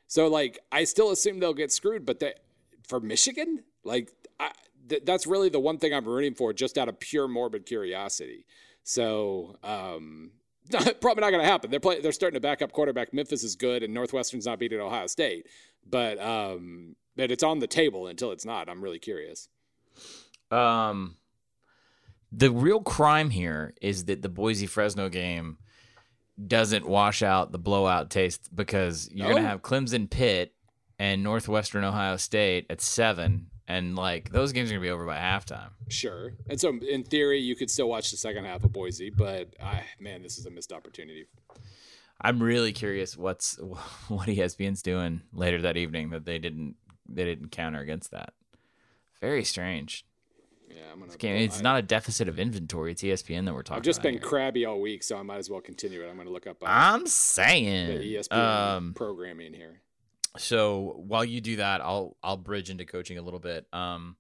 [0.08, 2.34] So like I still assume they'll get screwed, but they,
[2.88, 4.52] for Michigan, like I,
[4.94, 8.46] th- that's really the one thing I'm rooting for, just out of pure morbid curiosity.
[8.84, 10.32] So um,
[10.72, 11.72] probably not going to happen.
[11.72, 13.14] They're play, they're starting to back up quarterback.
[13.14, 15.48] Memphis is good, and Northwestern's not beating Ohio State,
[15.90, 18.70] but um, but it's on the table until it's not.
[18.70, 19.50] I'm really curious.
[20.52, 21.18] Um,
[22.32, 25.58] the real crime here is that the Boise Fresno game
[26.48, 29.36] doesn't wash out the blowout taste because you're No.
[29.36, 30.54] gonna have Clemson Pitt
[31.00, 35.18] and Northwestern Ohio State at seven, and like those games are gonna be over by
[35.18, 35.70] halftime.
[35.90, 36.34] Sure.
[36.50, 39.84] And so, in theory, you could still watch the second half of Boise, but I,
[40.00, 41.26] man, this is a missed opportunity.
[42.22, 43.58] I'm really curious what's
[44.08, 46.76] what ESPN's doing later that evening that they didn't
[47.08, 48.34] they didn't counter against that.
[49.22, 50.06] Very strange.
[50.70, 51.16] Yeah, I'm gonna.
[51.18, 52.92] Game- It's not a deficit of inventory.
[52.92, 53.74] It's ESPN that we're talking.
[53.74, 53.78] About.
[53.78, 54.22] I've just been here.
[54.22, 56.10] crabby all week, so I might as well continue it.
[56.10, 58.00] I'm going to look up uh, I'm the saying.
[58.02, 58.34] ESPN
[58.78, 59.82] Um, programming here.
[60.38, 63.68] So while you do that, I'll I'll bridge into coaching a little bit.
[63.74, 64.18] Um,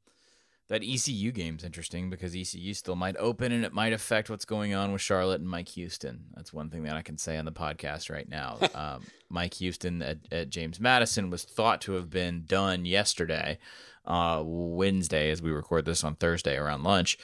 [0.70, 4.74] that ECU game's interesting because ECU still might open and it might affect what's going
[4.74, 6.26] on with Charlotte and Mike Houston.
[6.36, 8.58] That's one thing that I can say on the podcast right now.
[8.74, 13.60] um, Mike Houston at, at James Madison was thought to have been done yesterday,
[14.06, 17.18] uh, Wednesday, as we record this on Thursday around lunch.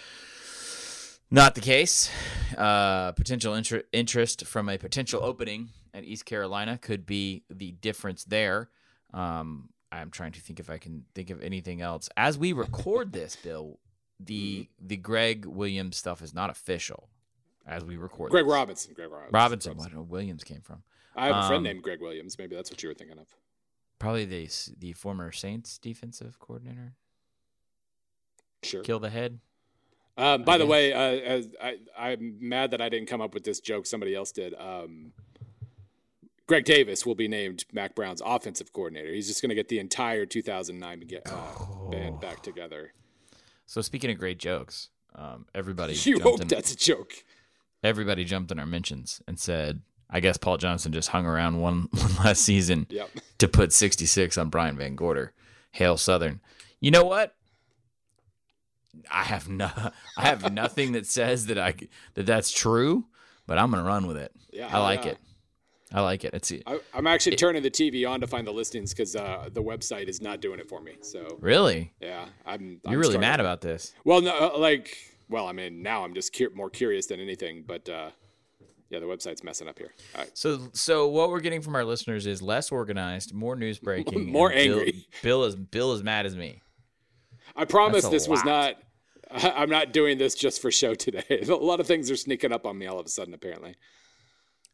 [1.31, 2.09] Not the case.
[2.57, 8.25] Uh, potential inter- interest from a potential opening at East Carolina could be the difference
[8.25, 8.69] there.
[9.13, 12.09] Um, I'm trying to think if I can think of anything else.
[12.15, 13.79] As we record this, Bill,
[14.19, 17.09] the the Greg Williams stuff is not official.
[17.65, 18.51] As we record, Greg this.
[18.53, 18.93] Robinson.
[18.93, 19.33] Greg Robinson.
[19.33, 19.77] Robinson.
[19.77, 20.83] What where Williams came from?
[21.15, 22.37] I have a friend Um, named Greg Williams.
[22.37, 23.27] Maybe that's what you were thinking of.
[23.97, 26.93] Probably the the former Saints defensive coordinator.
[28.63, 28.81] Sure.
[28.83, 29.39] Kill the head.
[30.17, 30.71] Um, by I the guess.
[30.71, 33.85] way, uh, as I, I'm mad that I didn't come up with this joke.
[33.85, 34.53] Somebody else did.
[34.55, 35.13] Um,
[36.49, 39.13] Greg Davis will be named Mack Brown's offensive coordinator.
[39.13, 42.91] He's just going to get the entire 2009 get, uh, band back together.
[43.67, 47.13] So speaking of great jokes, um, everybody You jumped hope in- that's a joke.
[47.83, 51.87] everybody jumped in our mentions and said, I guess Paul Johnson just hung around one,
[51.91, 53.11] one last season Yep.
[53.37, 55.29] to put 66 on Brian VanGorder.
[55.73, 56.41] Hail Southern.
[56.79, 57.35] You know what?
[59.11, 59.69] I have no,
[60.17, 61.75] I have nothing that says that I
[62.15, 63.05] that that's true,
[63.45, 64.31] but I'm gonna run with it.
[64.51, 65.11] Yeah, I like yeah.
[65.11, 65.17] it.
[65.91, 66.33] I like it.
[66.33, 69.63] It's I, I'm actually turning the TV on to find the listings because uh, the
[69.63, 70.93] website is not doing it for me.
[71.01, 72.61] So really yeah, I'm.
[72.69, 73.21] you're I'm really struggling.
[73.21, 73.93] mad about this.
[74.03, 74.95] Well, no, uh, like,
[75.29, 77.63] well, I mean, now I'm just cur- more curious than anything.
[77.65, 78.11] But uh,
[78.89, 79.93] yeah, the website's messing up here.
[80.15, 80.37] All right.
[80.37, 84.51] So, so what we're getting from our listeners is less organized, more news breaking, More
[84.51, 85.07] and Bill- angry.
[85.23, 86.61] Bill is Bill is mad as me.
[87.55, 88.75] I promise this was not.
[89.31, 91.43] I'm not doing this just for show today.
[91.47, 93.33] A lot of things are sneaking up on me all of a sudden.
[93.33, 93.75] Apparently,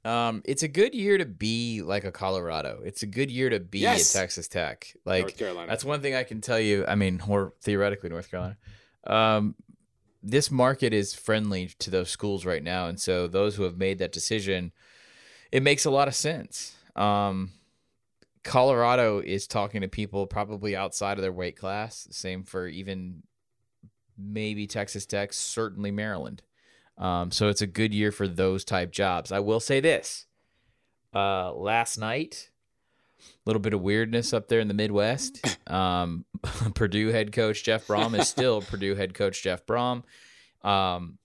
[0.05, 2.81] Um, it's a good year to be like a Colorado.
[2.85, 4.15] It's a good year to be Yes.
[4.15, 4.93] at Texas Tech.
[5.03, 5.67] Like North Carolina.
[5.67, 6.85] that's one thing I can tell you.
[6.87, 8.57] I mean, or theoretically North Carolina.
[9.07, 9.55] Um,
[10.21, 13.97] this market is friendly to those schools right now, and so those who have made
[13.99, 14.71] that decision,
[15.51, 16.75] it makes a lot of sense.
[16.95, 17.51] Um,
[18.43, 22.07] Colorado is talking to people probably outside of their weight class.
[22.11, 23.23] Same for even
[24.17, 26.41] maybe Texas Tech, certainly Maryland.
[26.97, 29.31] Um, so it's a good year for those type jobs.
[29.31, 30.27] I will say this:
[31.13, 32.51] uh, last night,
[33.19, 35.45] a little bit of weirdness up there in the Midwest.
[35.67, 36.25] Um,
[36.75, 40.03] Purdue head coach Jeff Brohm is still Purdue head coach Jeff Brohm.
[40.63, 41.17] Um,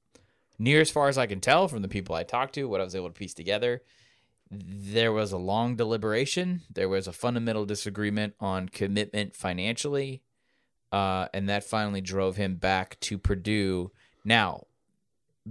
[0.59, 2.85] near as far as I can tell from the people I talked to, what I
[2.85, 3.83] was able to piece together,
[4.51, 6.63] there was a long deliberation.
[6.73, 10.23] There was a fundamental disagreement on commitment financially,
[10.91, 13.93] uh, and that finally drove him back to Purdue.
[14.25, 14.65] Now,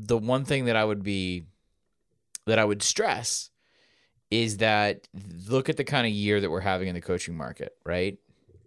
[0.08, 1.46] the one thing that I would be
[2.46, 3.50] that I would stress
[4.32, 5.08] is that
[5.48, 8.18] look at the kind of year that we're having in the coaching market, right?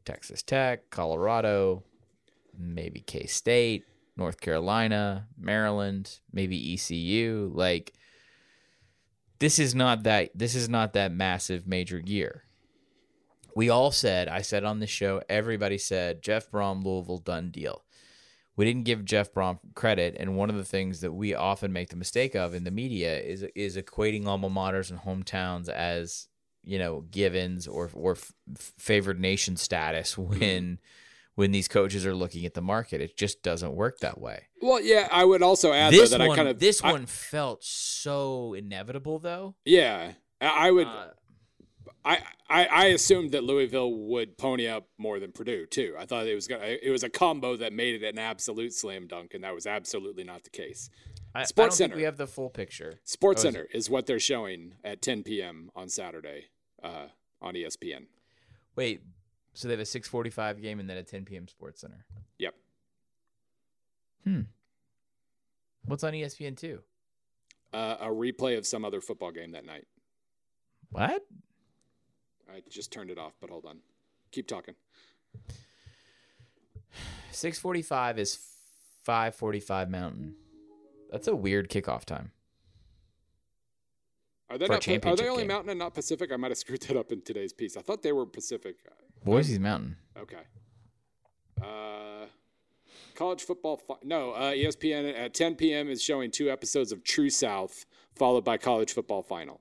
[0.04, 1.84] Texas Tech, Colorado,
[2.58, 3.84] maybe K State,
[4.16, 7.50] North Carolina, Maryland, maybe ECU.
[7.54, 7.92] Like
[9.38, 12.44] this is not that this is not that massive major year.
[13.54, 17.84] We all said, I said on the show, everybody said Jeff Brohm Louisville done deal.
[18.56, 21.88] We didn't give Jeff Brohm credit, and one of the things that we often make
[21.88, 26.28] the mistake of in the media is is equating alma maters and hometowns as
[26.64, 28.32] you know givens or or f-
[28.78, 30.78] favored nation status when
[31.34, 33.00] when these coaches are looking at the market.
[33.00, 34.48] It just doesn't work that way.
[34.60, 36.92] Well, yeah, I would also add This though, that one, I kind of this I-
[36.92, 39.54] one felt so inevitable, though.
[39.64, 40.12] Yeah,
[40.42, 40.86] I I would.
[40.86, 41.06] Uh,
[42.04, 42.18] I,
[42.50, 45.94] I I assumed that Louisville would pony up more than Purdue too.
[45.98, 46.64] I thought it was gonna.
[46.64, 50.24] It was a combo that made it an absolute slam dunk, and that was absolutely
[50.24, 50.90] not the case.
[51.34, 51.96] I, I Sports think Center.
[51.96, 53.00] we have the full picture.
[53.04, 55.70] Sports Oh, Center is what they're showing at 10 p.m.
[55.76, 56.46] on Saturday
[56.82, 57.06] uh,
[57.40, 58.06] on ESPN.
[58.74, 59.02] Wait,
[59.54, 61.46] so they have a 6:45 game and then a 10 p.m.
[61.46, 62.04] Sports Center.
[62.38, 62.54] Yep.
[64.24, 64.40] Hmm.
[65.84, 66.80] What's on ESPN two?
[67.72, 69.86] Uh, a replay of some other football game that night.
[70.90, 71.24] What?
[72.52, 73.78] I just turned it off, but hold on.
[74.30, 74.74] Keep talking.
[77.32, 78.38] 6:45 is
[79.06, 80.36] 5:45 Mountain.
[81.10, 82.32] That's a weird kickoff time.
[84.50, 84.86] Are they not?
[84.86, 85.48] Are they only game.
[85.48, 86.30] Mountain and not Pacific?
[86.30, 87.76] I might have screwed that up in today's piece.
[87.76, 88.76] I thought they were Pacific.
[89.24, 89.96] Boise's Mountain.
[90.18, 90.42] Okay.
[91.62, 92.26] Uh,
[93.14, 93.78] college football.
[93.78, 95.88] Fi- no, uh, ESPN at 10 p.m.
[95.88, 99.60] is showing two episodes of True South, followed by college football final.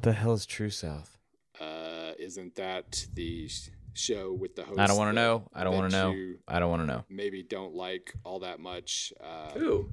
[0.00, 1.18] The hell is True South?
[1.60, 1.91] Uh,
[2.22, 3.48] isn't that the
[3.94, 4.78] show with the host?
[4.78, 5.48] I don't want to know.
[5.54, 6.34] I don't want to know.
[6.48, 7.04] I don't want to know.
[7.10, 9.12] Maybe don't like all that much.
[9.22, 9.90] Uh, Who?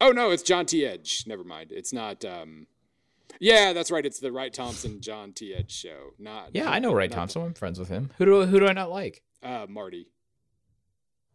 [0.00, 0.84] oh no, it's John T.
[0.84, 1.24] Edge.
[1.26, 1.70] Never mind.
[1.72, 2.24] It's not.
[2.24, 2.66] Um,
[3.40, 4.04] yeah, that's right.
[4.04, 5.54] It's the Wright Thompson John T.
[5.54, 6.14] Edge show.
[6.18, 6.50] Not.
[6.54, 7.42] Yeah, I know Wright not- Thompson.
[7.42, 8.10] I'm friends with him.
[8.18, 9.22] Who do who do I not like?
[9.42, 10.08] Uh, Marty.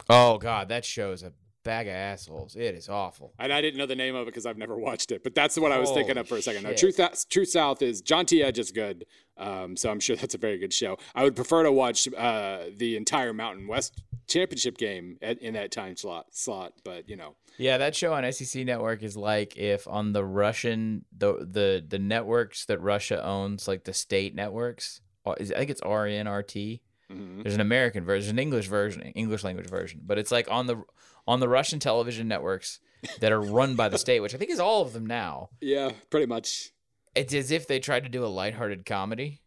[0.09, 1.33] Oh God, that show is a
[1.67, 2.55] bag of assholes.
[2.55, 3.33] It is awful.
[3.37, 5.57] And I didn't know the name of it because I've never watched it, but that's
[5.59, 6.63] what I was thinking of for a second.
[6.63, 6.73] No.
[6.73, 8.41] True, Th- True South is John T.
[8.41, 9.05] Edge is good,
[9.37, 10.97] um, so I'm sure that's a very good show.
[11.13, 15.71] I would prefer to watch uh, the entire Mountain West championship game at, in that
[15.71, 16.25] time slot.
[16.31, 20.25] Slot, but you know, Yeah, that show on SEC Network is like if on the
[20.25, 25.01] Russian the the the networks that Russia owns, like the state networks.
[25.25, 26.81] uh, I think it's RNRT.
[27.11, 27.43] mhm.
[27.43, 30.83] There's an American version, an English version, English language version, but it's like on the
[31.27, 32.79] on the Russian television networks
[33.19, 35.49] that are run by the state, which I think is all of them now.
[35.61, 36.71] yeah, pretty much.
[37.15, 39.41] It's as if they tried to do a lighthearted comedy,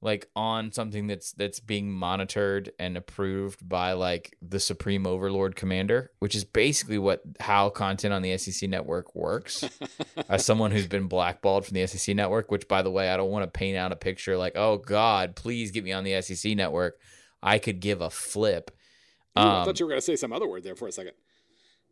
[0.00, 6.10] like on something that's that's being monitored and approved by like the supreme overlord commander,
[6.20, 9.62] which is basically what how content on the SEC network works.
[10.30, 13.30] As someone who's been blackballed from the SEC network, which by the way, I don't
[13.30, 16.56] want to paint out a picture like, oh God, please get me on the SEC
[16.56, 16.98] network.
[17.42, 18.70] I could give a flip.
[19.38, 20.92] Ooh, I Um, thought you were going to say some other word there for a
[20.92, 21.12] second.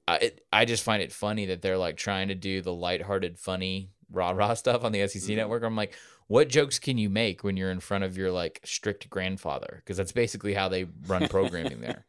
[0.07, 3.39] I it, I just find it funny that they're like trying to do the lighthearted,
[3.39, 5.37] funny rah rah stuff on the SEC Mhm.
[5.37, 5.63] network.
[5.63, 5.95] I'm like,
[6.29, 9.75] what jokes can you make when you're in front of your like strict grandfather?
[9.85, 12.05] Because that's basically how they run programming there.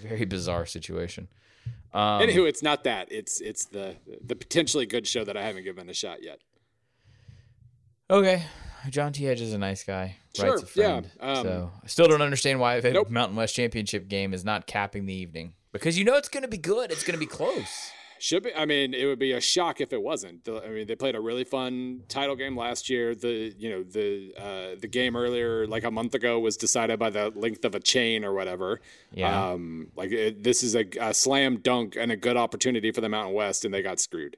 [0.00, 1.28] Very bizarre situation.
[1.92, 3.12] Um, Anywho, it's not that.
[3.12, 6.40] It's it's the the potentially good show that I haven't given a shot yet.
[8.10, 8.44] okay,
[8.90, 9.28] John T.
[9.28, 10.16] Edge is a nice guy.
[10.36, 13.10] Sure, a yeah, um, so I still don't understand why the Nope.
[13.10, 16.48] Mountain West Championship game is not capping the evening because you know it's going to
[16.48, 16.90] be good.
[16.90, 17.90] It's going to be close.
[18.20, 18.54] Should be.
[18.54, 20.44] I mean, it would be a shock if it wasn't.
[20.44, 23.14] The- I mean, they played a really fun title game last year.
[23.14, 27.10] The you know the uh, the game earlier, like a month ago, was decided by
[27.10, 28.80] the length of a chain or whatever.
[29.12, 29.50] Yeah.
[29.50, 33.08] Um, like it, this is a, a slam dunk and a good opportunity for the
[33.10, 34.36] Mountain West, and they got screwed.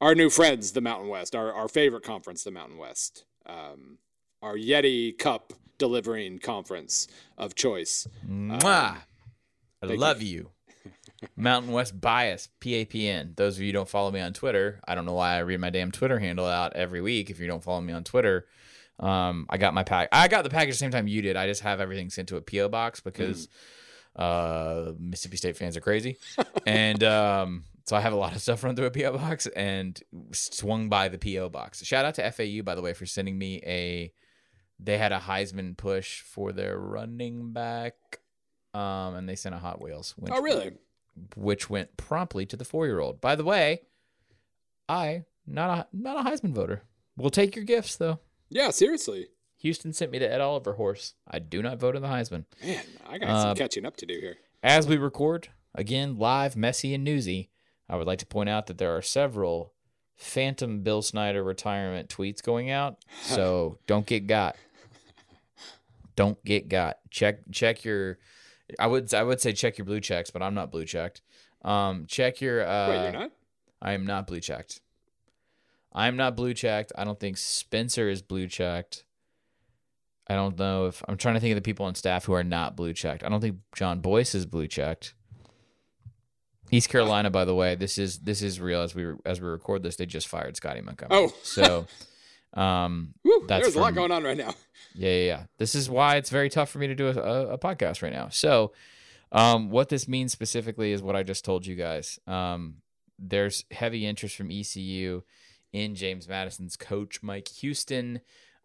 [0.00, 3.98] Our new friends, the Mountain West, our our favorite conference, the Mountain West, um,
[4.42, 8.06] our Yeti Cup delivering conference of choice.
[8.28, 8.62] Mwah.
[8.62, 8.96] I
[9.80, 9.98] thank you.
[9.98, 10.50] love you.
[11.36, 13.36] Mountain West Bias, PAPN.
[13.36, 15.60] Those of you who don't follow me on Twitter, I don't know why I read
[15.60, 17.30] my damn Twitter handle out every week.
[17.30, 18.46] If you don't follow me on Twitter,
[19.00, 20.08] um, I got my pack.
[20.12, 21.36] I got the package the same time you did.
[21.36, 23.48] I just have everything sent to a PO box because
[24.16, 26.18] uh, Mississippi State fans are crazy,
[26.66, 30.00] and um, so I have a lot of stuff run through a PO box and
[30.32, 31.84] swung by the PO box.
[31.84, 34.12] Shout out to FAU by the way for sending me a.
[34.80, 37.94] They had a Heisman push for their running back,
[38.74, 40.14] um, and they sent a Hot Wheels.
[40.16, 40.72] Which, Oh, really?
[41.36, 43.20] Which went promptly to the four-year-old.
[43.20, 43.82] By the way,
[44.88, 46.82] I not a not a Heisman voter.
[47.16, 48.20] We'll take your gifts though.
[48.50, 49.26] Yeah, seriously.
[49.58, 51.14] Houston sent me to Ed Oliver horse.
[51.28, 52.44] I do not vote in the Heisman.
[52.64, 54.36] Man, I got some Uh, catching up to do here.
[54.62, 57.50] As we record, again, live, messy, and newsy,
[57.88, 59.72] I would like to point out that there are several
[60.14, 63.04] phantom Bill Snyder retirement tweets going out.
[63.22, 64.56] So don't get got.
[66.18, 66.98] Don't get got.
[67.10, 68.18] Check check your
[68.76, 71.22] I would I would say check your blue checks, but I'm not blue checked.
[71.62, 73.30] Um check your uh Wait, you're not?
[73.80, 74.80] I am not blue checked.
[75.92, 76.90] I'm not blue checked.
[76.98, 79.04] I don't think Spencer is blue checked.
[80.26, 82.42] I don't know if I'm trying to think of the people on staff who are
[82.42, 83.22] not blue checked.
[83.22, 85.14] I don't think John Boyce is blue checked.
[86.72, 89.84] East Carolina, by the way, this is this is real as we as we record
[89.84, 89.94] this.
[89.94, 91.16] They just fired Scotty Montgomery.
[91.16, 91.32] Oh.
[91.44, 91.86] so
[92.54, 93.14] um,
[93.46, 94.54] there's a lot going on right now.
[94.94, 95.42] yeah, yeah, yeah.
[95.58, 98.12] This is why it's very tough for me to do a, a, a podcast right
[98.12, 98.28] now.
[98.30, 98.72] So,
[99.32, 102.18] um, what this means specifically is what I just told you guys.
[102.26, 102.76] Um,
[103.18, 105.22] there's heavy interest from ECU
[105.72, 108.20] in James Madison's coach, Mike Houston,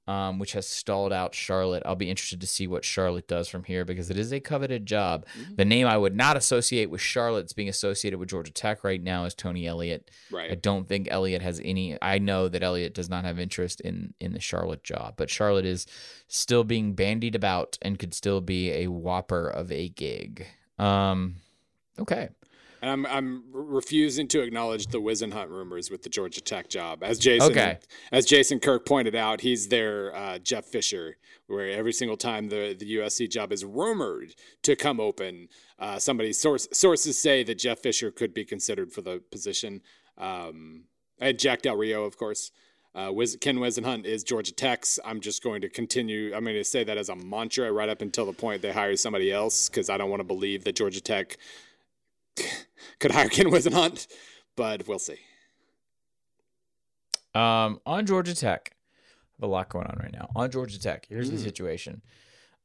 [0.08, 1.84] um, which has stalled out Charlotte.
[1.86, 4.86] I'll be interested to see what Charlotte does from here because it is a coveted
[4.86, 5.26] job.
[5.40, 5.56] Mhm.
[5.56, 9.26] The name I would not associate with Charlotte's being associated with Georgia Tech right now
[9.26, 10.12] is Tony Elliott.
[10.30, 10.52] Right.
[10.52, 11.98] I don't think Elliott has any.
[12.02, 15.66] I know that Elliott does not have interest in in the Charlotte job, but Charlotte
[15.66, 15.86] is
[16.28, 20.46] still being bandied about and could still be a whopper of a gig.
[20.80, 21.36] Um,
[22.00, 22.30] okay,
[22.84, 27.02] And I'm I'm refusing to acknowledge the Whisenhunt rumors with the Georgia Tech job.
[27.02, 27.78] As Jason Okay.
[28.12, 31.16] as Jason Kirk pointed out, he's their uh, Jeff Fisher,
[31.48, 35.48] where every single time the the USC job is rumored to come open,
[35.80, 39.82] uh, somebody source sources say that Jeff Fisher could be considered for the position.
[40.18, 40.84] Um,
[41.20, 42.52] and Jack Del Rio, of course.
[42.94, 45.00] Uh, Wiz- Ken Whisenhunt is Georgia Tech's.
[45.06, 46.36] I'm just going to continue.
[46.36, 48.96] I'm going to say that as a mantra right up until the point they hire
[48.98, 51.38] somebody else because I don't want to believe that Georgia Tech
[53.00, 54.08] could hire Ken Whisenhunt,
[54.56, 55.18] but we'll see.
[57.36, 60.30] um, on Georgia Tech, I have a lot going on right now.
[60.36, 61.44] On Georgia Tech, here's the Mm.
[61.44, 62.02] situation.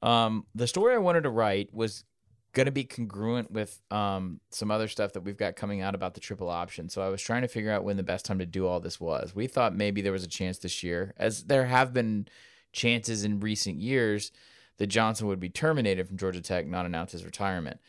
[0.03, 2.05] Um, the story I wanted to write was
[2.53, 6.15] going to be congruent with um, some other stuff that we've got coming out about
[6.15, 6.89] the triple option.
[6.89, 9.01] So I was trying to figure out when the best time to do all this
[9.01, 9.35] was.
[9.35, 12.29] We thought maybe there was a chance this year, as there have been
[12.73, 14.31] chances in recent years
[14.79, 17.81] that Johnson would be terminated from Georgia Tech, not announce his retirement.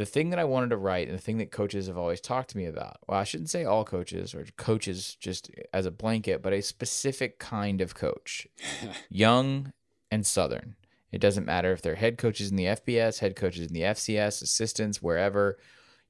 [0.00, 2.48] The thing that I wanted to write, and the thing that coaches have always talked
[2.52, 6.40] to me about, well, I shouldn't say all coaches or coaches just as a blanket,
[6.40, 8.48] but a specific kind of coach,
[9.10, 9.74] young
[10.10, 10.76] and Southern.
[11.12, 14.40] It doesn't matter if they're head coaches in the FBS, head coaches in the FCS,
[14.40, 15.58] assistants, wherever.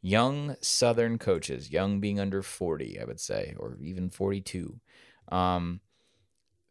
[0.00, 4.78] Young Southern coaches, young being under 40, I would say, or even 42,
[5.32, 5.80] um,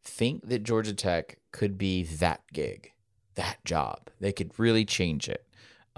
[0.05, 2.93] think that Georgia Tech could be that gig,
[3.35, 4.09] that job.
[4.21, 5.45] They could really change it.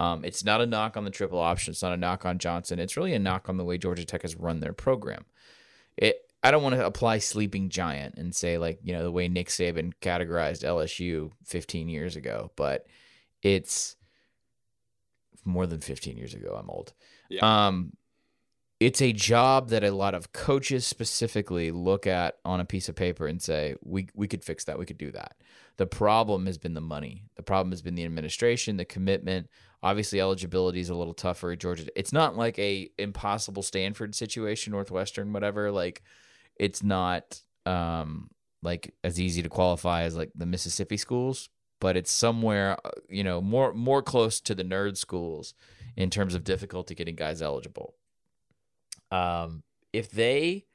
[0.02, 1.70] Um, it's not a knock on the triple option.
[1.70, 2.80] It's not a knock on Johnson.
[2.80, 5.24] It's really a knock on the way Georgia Tech has run their program.
[5.96, 6.16] It.
[6.44, 9.48] I don't want to apply sleeping giant and say like you know the way Nick
[9.48, 12.86] Saban categorized LSU 15 years ago, but
[13.42, 13.94] it's
[15.44, 16.56] more than 15 years ago.
[16.58, 16.94] I'm old.
[17.28, 17.66] Yeah.
[17.66, 17.92] Um,
[18.80, 22.96] it's a job that a lot of coaches specifically look at on a piece of
[22.96, 24.78] paper and say, we, we could fix that.
[24.78, 25.36] We could do that.
[25.76, 27.24] The problem has been the money.
[27.36, 29.48] The problem has been the administration, the commitment.
[29.82, 31.86] Obviously, eligibility is a little tougher at Georgia.
[31.96, 35.72] It's not like a impossible Stanford situation, Northwestern, whatever.
[35.72, 36.02] Like,
[36.56, 38.30] it's not um,
[38.62, 41.48] like as easy to qualify as like the Mississippi schools,
[41.80, 45.54] but it's somewhere uh, you know more more close to the nerd schools
[45.96, 47.94] in terms of difficulty getting guys eligible.
[49.10, 49.62] Um,
[49.92, 50.66] if they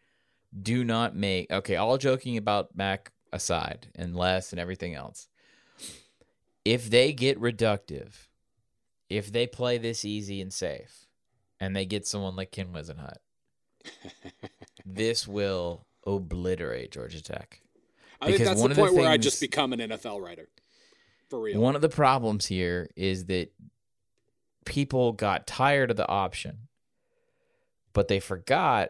[0.61, 5.27] do not make okay, all joking about Mack aside and Les and everything else,
[6.65, 8.26] if they get reductive,
[9.09, 11.05] if they play this easy and safe,
[11.59, 13.17] and they get someone like Ken Whisenhunt,
[14.85, 17.61] this will obliterate Georgia Tech.
[18.21, 20.49] I think that's the of the point where I just become an NFL writer.
[21.29, 21.59] For real.
[21.59, 23.51] One of the problems here is that
[24.65, 26.67] people got tired of the option,
[27.93, 28.89] but they forgot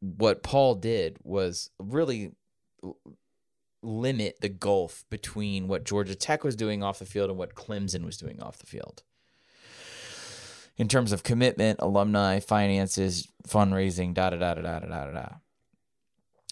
[0.00, 2.32] what Paul did was really
[3.82, 8.04] limit the gulf between what Georgia Tech was doing off the field and what Clemson
[8.04, 9.02] was doing off the field.
[10.76, 15.28] In terms of commitment, alumni, finances, fundraising, da da da da da da da da.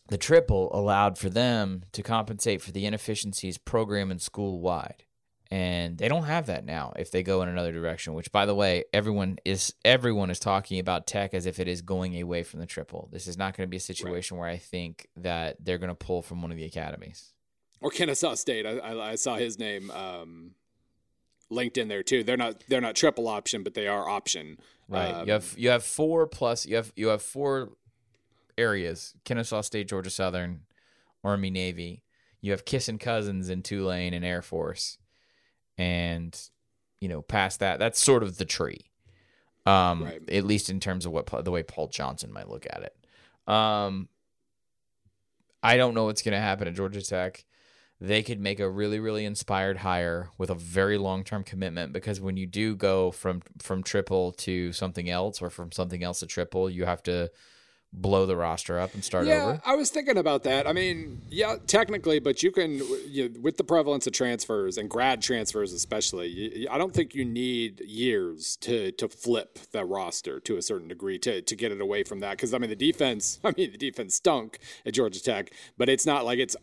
[0.08, 5.04] The triple allowed for them to compensate for the inefficiencies program and school wide.
[5.50, 8.54] And they don't have that now if they go in another direction, which by the
[8.54, 12.58] way, everyone is everyone is talking about tech as if it is going away from
[12.58, 13.08] the triple.
[13.12, 15.94] This is not going to be a situation where I think that they're going to
[15.94, 17.32] pull from one of the academies.
[17.80, 18.66] or Kennesaw State.
[18.66, 20.52] I, I, I saw his name um,
[21.48, 22.24] linked in there too.
[22.24, 24.58] They're not they're not triple option, but they are option.
[24.88, 25.12] Right.
[25.12, 27.70] Um, you have you have four plus you have you have four
[28.58, 30.62] areas: Kennesaw State, Georgia Southern,
[31.22, 32.02] Army, Navy.
[32.40, 34.98] You have kissing cousins in Tulane and Air Force,
[35.78, 36.38] and
[37.00, 38.90] you know past that, that's sort of the tree.
[39.66, 40.30] Um, Right.
[40.30, 43.52] at least in terms of what the way Paul Johnson might look at it.
[43.52, 44.08] Um,
[45.62, 47.44] I don't know what's going to happen at Georgia Tech.
[48.00, 52.20] They could make a really, really inspired hire with a very long term commitment because
[52.20, 56.26] when you do go from from triple to something else or from something else to
[56.26, 57.30] triple, you have to
[57.92, 59.62] blow the roster up and start yeah, over?
[59.64, 60.66] I was thinking about that.
[60.66, 65.22] I mean, yeah, technically, but you can, you with the prevalence of transfers and grad
[65.22, 70.56] transfers especially, you, I don't think you need years to to flip the roster to
[70.56, 72.32] a certain degree to to get it away from that.
[72.32, 76.06] Because I mean, the defense, I mean, the defense stunk at Georgia Tech, but it's
[76.06, 76.56] not like it's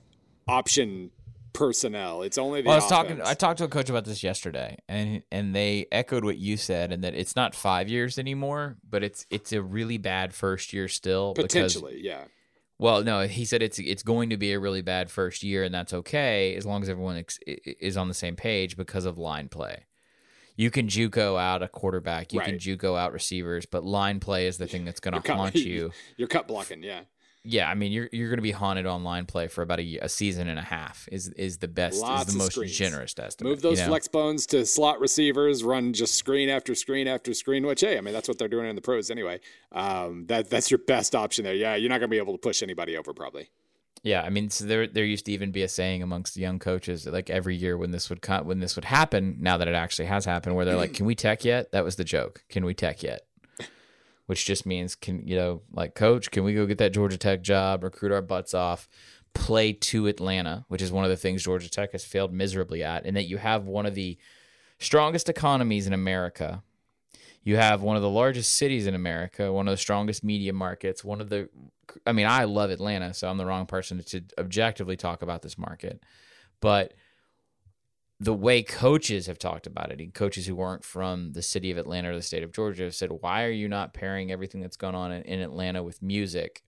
[0.48, 1.12] option
[1.54, 2.22] personnel.
[2.24, 2.68] It's only the.
[2.68, 3.10] Well, I was offense.
[3.20, 3.22] talking.
[3.26, 6.92] I talked to a coach about this yesterday, and and they echoed what you said,
[6.92, 10.88] and that it's not five years anymore, but it's it's a really bad first year
[10.88, 11.34] still.
[11.34, 12.24] because- potentially, yeah.
[12.80, 15.74] well, no, he said it's it's going to be a really bad first year, and
[15.74, 19.48] that's okay as long as everyone ex- is on the same page because of line
[19.48, 19.86] play.
[20.56, 22.62] You can JUCO out a quarterback, you can Right.
[22.62, 25.92] JUCO out receivers, but line play is the thing that's going to haunt you.
[26.16, 27.02] You're cut blocking, yeah.
[27.46, 30.08] Yeah, I mean, you're you're going to be haunted online play for about a, a
[30.08, 31.10] season and a half.
[31.12, 32.00] Is is the best?
[32.00, 32.78] Lots is the most screens.
[32.78, 33.50] generous estimate.
[33.50, 33.92] Move those you know?
[33.92, 37.66] flex bones to slot receivers, run just screen after screen after screen.
[37.66, 39.42] Which, hey, I mean that's what they're doing in the pros anyway.
[39.74, 41.54] Um, that that's your best option there.
[41.54, 43.50] Yeah, you're not gonna be able to push anybody over probably.
[44.04, 47.06] Yeah, I mean, so there there used to even be a saying amongst young coaches,
[47.06, 49.38] like every year when this would co- when this would happen.
[49.42, 51.98] Now that it actually has happened, where they're like, "Can we tech yet?" That was
[51.98, 52.44] the joke.
[52.48, 53.26] Can we tech yet?
[54.26, 57.42] Which just means, can you know, like, coach, can we go get that Georgia Tech
[57.42, 58.88] job, recruit our butts off,
[59.34, 63.06] play to Atlanta, which is one of the things Georgia Tech has failed miserably at,
[63.06, 64.18] and that you have one of the
[64.80, 66.64] strongest economies in America.
[67.44, 71.04] You have one of the largest cities in America, one of the strongest media markets,
[71.04, 71.50] one of the
[72.08, 75.58] I mean, I love Atlanta, so I'm the wrong person to objectively talk about this
[75.58, 76.02] market.
[76.62, 76.94] But
[78.20, 81.78] the way coaches have talked about it, and coaches who weren't from the city of
[81.78, 84.78] Atlanta or the state of Georgia have said, why are you not pairing everything that's
[84.78, 86.64] going on in, in Atlanta with music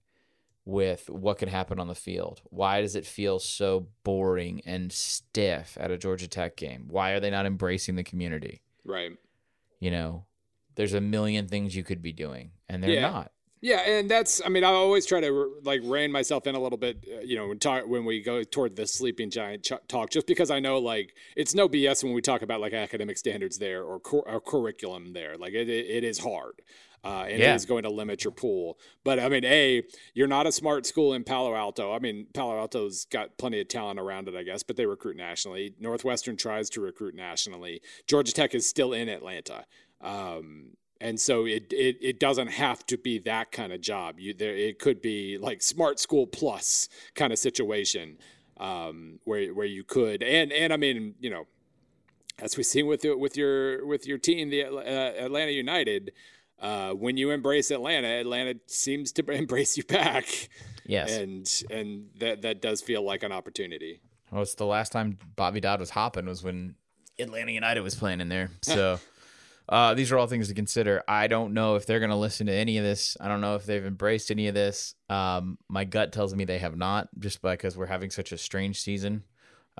[0.65, 2.41] with what could happen on the field?
[2.45, 6.87] Why does it feel so boring and stiff at a Georgia Tech game?
[6.89, 8.61] Why are they not embracing the community?
[8.83, 9.11] Right.
[9.79, 10.25] You know,
[10.73, 13.11] there's a million things you could be doing, and they're Yeah.
[13.11, 13.31] not.
[13.65, 16.77] Yeah, and that's I mean I always try to like rein myself in a little
[16.77, 20.11] bit, uh, you know, when talk when we go toward the sleeping giant ch- talk,
[20.11, 23.57] just because I know like it's no BS when we talk about like academic standards
[23.57, 25.35] there or, or curriculum there.
[25.35, 26.61] Like it, it, it is hard.
[27.03, 27.53] Uh, and Yeah.
[27.53, 28.77] it is going to limit your pool.
[29.03, 29.81] But I mean, A,
[30.13, 31.91] you're not a smart school in Palo Alto.
[31.91, 35.17] I mean, Palo Alto's got plenty of talent around it, I guess, but they recruit
[35.17, 35.73] nationally.
[35.79, 37.81] Northwestern tries to recruit nationally.
[38.05, 39.65] Georgia Tech is still in Atlanta.
[40.01, 44.19] Um, and so it, it it doesn't have to be that kind of job.
[44.19, 48.17] You there it could be like smart school plus kind of situation
[48.57, 51.47] um, where where you could and and I mean you know
[52.39, 56.11] as we've seen with your- with your with your team the uh, Atlanta United
[56.61, 60.25] uh, when you embrace Atlanta Atlanta seems to embrace you back
[60.85, 61.17] Yes.
[61.17, 64.01] and and that that does feel like an opportunity.
[64.31, 66.75] Well, it's the last time Bobby Dodd was hopping was when
[67.19, 68.49] Atlanta United was playing in there.
[68.61, 68.99] So
[69.67, 71.03] uh, these are all things to consider.
[71.07, 73.17] I don't know if they're going to listen to any of this.
[73.19, 74.95] I don't know if they've embraced any of this.
[75.09, 78.81] Um, my gut tells me they have not, just because we're having such a strange
[78.81, 79.23] season.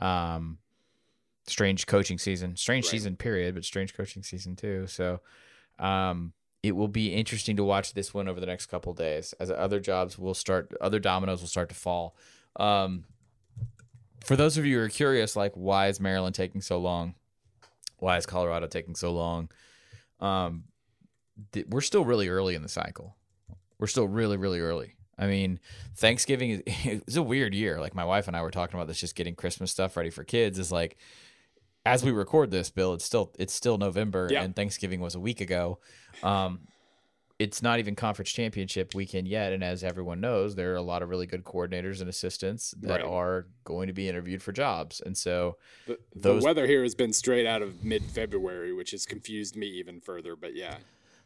[0.02, 0.58] Um,
[1.48, 2.92] strange coaching season, strange Right.
[2.92, 4.88] season period, but strange coaching season too.
[4.88, 5.22] So
[5.78, 6.34] um,
[6.64, 9.80] it will be interesting to watch this one over the next couple days as other
[9.80, 12.16] jobs will start, other dominoes will start to fall.
[12.56, 13.06] Um,
[14.24, 17.14] for those of you who are curious, like why is Maryland taking so long?
[18.00, 19.50] Why is Colorado taking so long?
[20.26, 20.64] Um,
[21.52, 23.16] th- we're still really early in the cycle.
[23.80, 24.96] We're still really, really early.
[25.18, 25.60] I mean,
[25.96, 27.80] Thanksgiving is it's a weird year.
[27.80, 30.24] Like my wife and I were talking about this, just getting Christmas stuff ready for
[30.24, 30.60] kids.
[30.60, 30.98] Is like,
[31.86, 34.44] as we record this, Bill, it's still it's still November, Yeah.
[34.44, 35.80] and Thanksgiving was a week ago.
[36.24, 36.62] Um,
[37.38, 41.02] it's not even conference championship weekend yet, and as everyone knows, there are a lot
[41.02, 43.06] of really good coordinators and assistants that Right.
[43.06, 46.96] are going to be interviewed for jobs, and so The, Those- the weather here has
[46.96, 50.36] been straight out of mid February, which has confused me even further.
[50.36, 50.78] But yeah,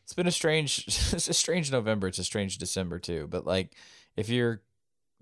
[0.04, 3.76] it's been a strange it's a strange november it's a strange december too but like
[4.18, 4.64] if your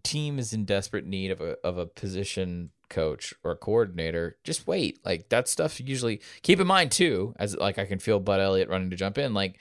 [0.04, 4.98] team is in desperate need of a of a position coach or coordinator just wait
[5.04, 8.70] like that stuff usually keep in mind too as like i can feel bud elliott
[8.70, 9.60] running to jump in like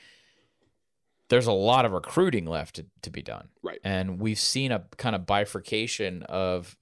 [1.29, 3.81] there's a lot of recruiting left to, to be done Right.
[3.85, 6.77] and we've seen a kind of bifurcation of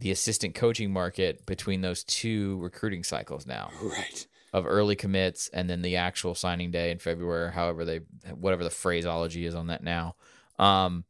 [0.00, 4.26] the assistant coaching market between those two recruiting cycles now right.
[4.52, 8.00] of early commits and then the actual signing day in February, however they
[8.34, 10.16] whatever the phraseology is on that now.
[10.58, 11.04] Um,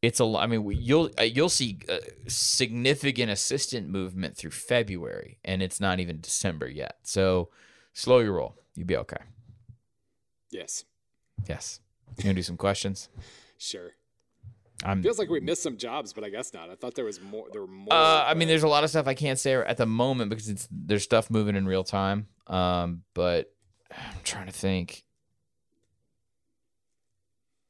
[0.00, 0.24] it's a.
[0.24, 6.00] I mean, you'll uh, you'll see uh, significant assistant movement through February, and it's not
[6.00, 6.96] even December yet.
[7.04, 7.50] So
[7.92, 8.56] slow your roll.
[8.74, 9.22] You'll be okay.
[10.50, 10.84] Yes.
[11.48, 11.78] Yes.
[12.18, 13.08] You gonna do some questions?
[13.58, 13.92] Sure.
[14.84, 15.02] I'm.
[15.02, 16.68] Feels like we missed some jobs, but I guess not.
[16.70, 17.46] I thought there was more.
[17.52, 17.92] There were more.
[17.92, 20.48] Uh, I mean, there's a lot of stuff I can't say at the moment because
[20.48, 22.26] it's there's stuff moving in real time.
[22.48, 23.52] Um, but
[23.92, 25.04] I'm trying to think.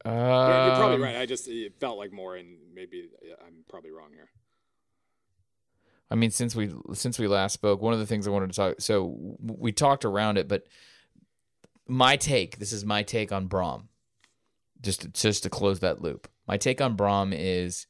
[0.05, 1.17] Yeah, You're probably Um, right.
[1.17, 3.09] I just it felt like more, and maybe
[3.47, 4.29] I'm probably wrong here.
[6.11, 8.57] I mean, since we since we last spoke, one of the things I wanted to
[8.57, 8.75] talk.
[8.81, 10.67] So we talked around it, but
[11.87, 12.59] my take.
[12.59, 13.85] This is my take on Brohm.
[14.83, 17.87] Just to, just to close that loop, my take on Brohm is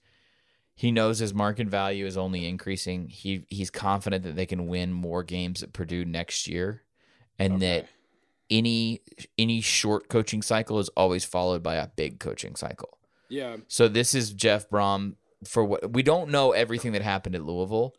[0.74, 3.08] he knows his market value is only increasing.
[3.08, 6.82] He he's confident that they can win more games at Purdue next year,
[7.38, 7.88] and that
[8.50, 9.00] any
[9.38, 12.98] any short coaching cycle is always followed by a big coaching cycle.
[13.28, 15.14] Yeah, So this is Jeff Brohm
[15.44, 17.94] for what we don't know everything that happened at Louisville.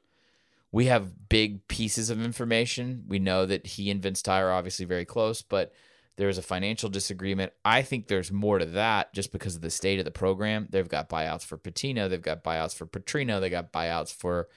[0.72, 3.06] We have big pieces of information.
[3.08, 5.72] We know that he and Vince Ty are obviously very close, but
[6.16, 7.54] there's a financial disagreement.
[7.66, 10.68] I think there's more to that just because of the state of the program.
[10.70, 14.48] They've got buyouts for Pitino, they've got buyouts for Petrino, they got buyouts for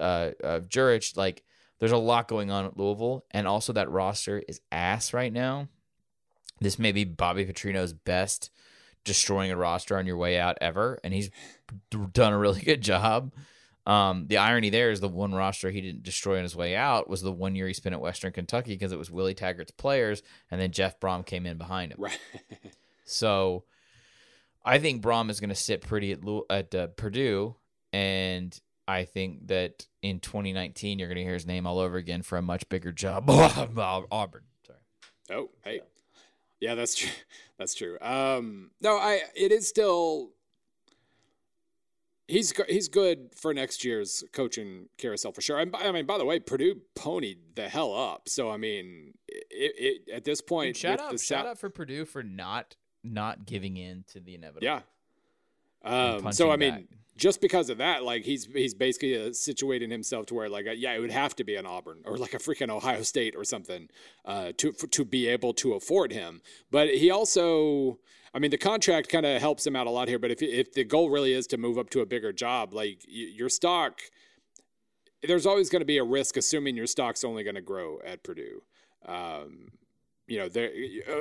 [0.00, 1.16] uh, uh Jurich.
[1.16, 1.42] Like
[1.78, 5.68] there's a lot going on at Louisville, and also that roster is ass right now.
[6.60, 8.50] This may be Bobby Petrino's best
[9.04, 11.30] destroying a roster on your way out ever, and he's
[12.12, 13.32] done a really good job.
[13.84, 17.08] Um, the irony there is the one roster he didn't destroy on his way out
[17.10, 20.22] was the one year he spent at Western Kentucky because it was Willie Taggart's players,
[20.50, 21.98] and then Jeff Brohm came in behind him.
[22.00, 22.18] right.
[23.04, 23.64] So
[24.64, 27.56] I think Brohm is going to sit pretty at at uh, Purdue,
[27.92, 32.22] and I think that in 2019 you're going to hear his name all over again
[32.22, 33.24] for a much bigger job.
[33.28, 34.42] Auburn.
[34.66, 34.78] Sorry.
[35.30, 35.80] Oh, hey.
[36.60, 37.10] Yeah, that's true.
[37.58, 37.96] That's true.
[38.00, 39.20] Um, no, I.
[39.36, 40.30] It is still.
[42.28, 45.58] He's he's good for next year's coaching carousel for sure.
[45.58, 48.28] And by, I mean, by the way, Purdue ponied the hell up.
[48.28, 52.04] So I mean, it, it at this point, Dude, shout out, shout out for Purdue
[52.04, 54.64] for not not giving in to the inevitable.
[54.64, 54.80] Yeah.
[55.84, 56.84] Um, so I mean, back.
[57.16, 60.70] just because of that, like he's he's basically uh, situating himself to where like uh,
[60.70, 63.44] yeah, it would have to be an Auburn or like a freaking Ohio State or
[63.44, 63.88] something
[64.24, 66.40] uh, to for, to be able to afford him.
[66.70, 67.98] But he also,
[68.34, 70.18] I mean, the contract kind of helps him out a lot here.
[70.18, 73.02] But if if the goal really is to move up to a bigger job, like
[73.06, 74.00] your stock,
[75.22, 78.22] there's always going to be a risk, assuming your stock's only going to grow at
[78.22, 78.62] Purdue.
[79.06, 79.72] Um,
[80.26, 80.70] you know, there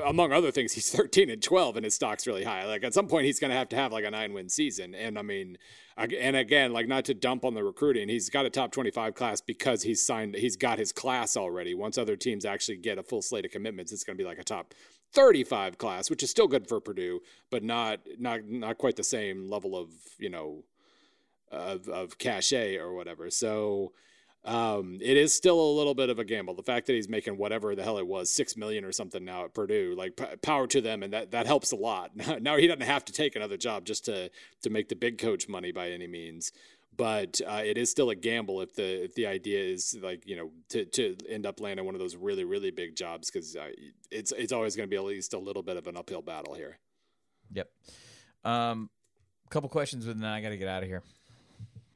[0.05, 2.65] among other things, he's 13 and 12, and his stock's really high.
[2.65, 4.95] Like at some point, he's going to have to have like a nine win season.
[4.95, 5.57] And I mean,
[5.97, 9.41] and again, like not to dump on the recruiting, he's got a top 25 class
[9.41, 11.73] because he's signed, he's got his class already.
[11.73, 14.39] Once other teams actually get a full slate of commitments, it's going to be like
[14.39, 14.73] a top
[15.13, 19.49] 35 class, which is still good for Purdue, but not not not quite the same
[19.49, 20.63] level of you know
[21.51, 23.29] of of cachet or whatever.
[23.29, 23.91] So
[24.43, 26.55] um, it is still a little bit of a gamble.
[26.55, 29.45] The fact that he's making whatever the hell it was, six million or something now
[29.45, 32.11] at Purdue, like p- power to them, and that that helps a lot.
[32.41, 34.31] now he doesn't have to take another job just to
[34.63, 36.51] to make the big coach money by any means.
[36.97, 40.35] But uh, it is still a gamble if the if the idea is like you
[40.35, 43.69] know to, to end up landing one of those really really big jobs because uh,
[44.11, 46.53] it's it's always going to be at least a little bit of an uphill battle
[46.53, 46.77] here.
[47.53, 47.69] Yep.
[48.43, 48.89] Um,
[49.49, 51.03] couple questions, but then I got to get out of here.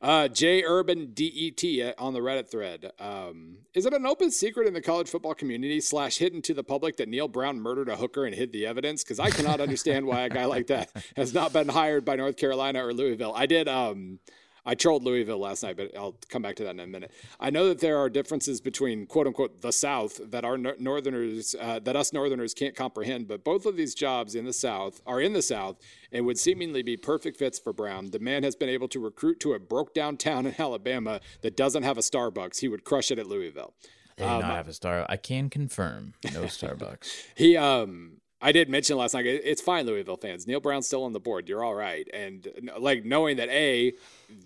[0.02, 2.92] Uh, J Urban DET on the Reddit thread.
[3.00, 6.64] Um, is it an open secret in the college football community slash hidden to the
[6.64, 9.04] public that Neal Brown murdered a hooker and hid the evidence?
[9.04, 12.38] Because I cannot understand why a guy like that has not been hired by North
[12.38, 13.34] Carolina or Louisville.
[13.36, 13.68] I did.
[13.68, 14.20] Um,
[14.66, 17.12] I trolled Louisville last night, but I'll come back to that in a minute.
[17.40, 21.80] I know that there are differences between "quote unquote" the South that our Northerners, uh,
[21.80, 23.28] that us Northerners can't comprehend.
[23.28, 25.78] But both of these jobs in the South are in the South
[26.12, 28.12] and would seemingly be perfect fits for Brown.
[28.12, 31.56] The man has been able to recruit to a broke down town in Alabama that
[31.56, 32.60] doesn't have a Starbucks.
[32.60, 33.74] He would crush it at Louisville.
[34.18, 35.06] They did not have a star.
[35.10, 37.26] I can confirm no Starbucks.
[37.36, 40.46] He um I did mention last night it's fine Louisville fans.
[40.46, 41.50] Neal Brown's still on the board.
[41.50, 42.08] You're all right.
[42.14, 43.94] And like knowing that A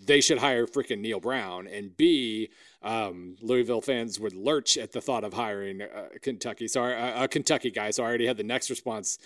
[0.06, 2.50] they should hire freaking Neal Brown and B
[2.82, 6.68] um, Louisville fans would lurch at the thought of hiring uh, Kentucky.
[6.68, 7.92] Sorry, uh, a Kentucky guy.
[7.92, 9.20] So I already had the next response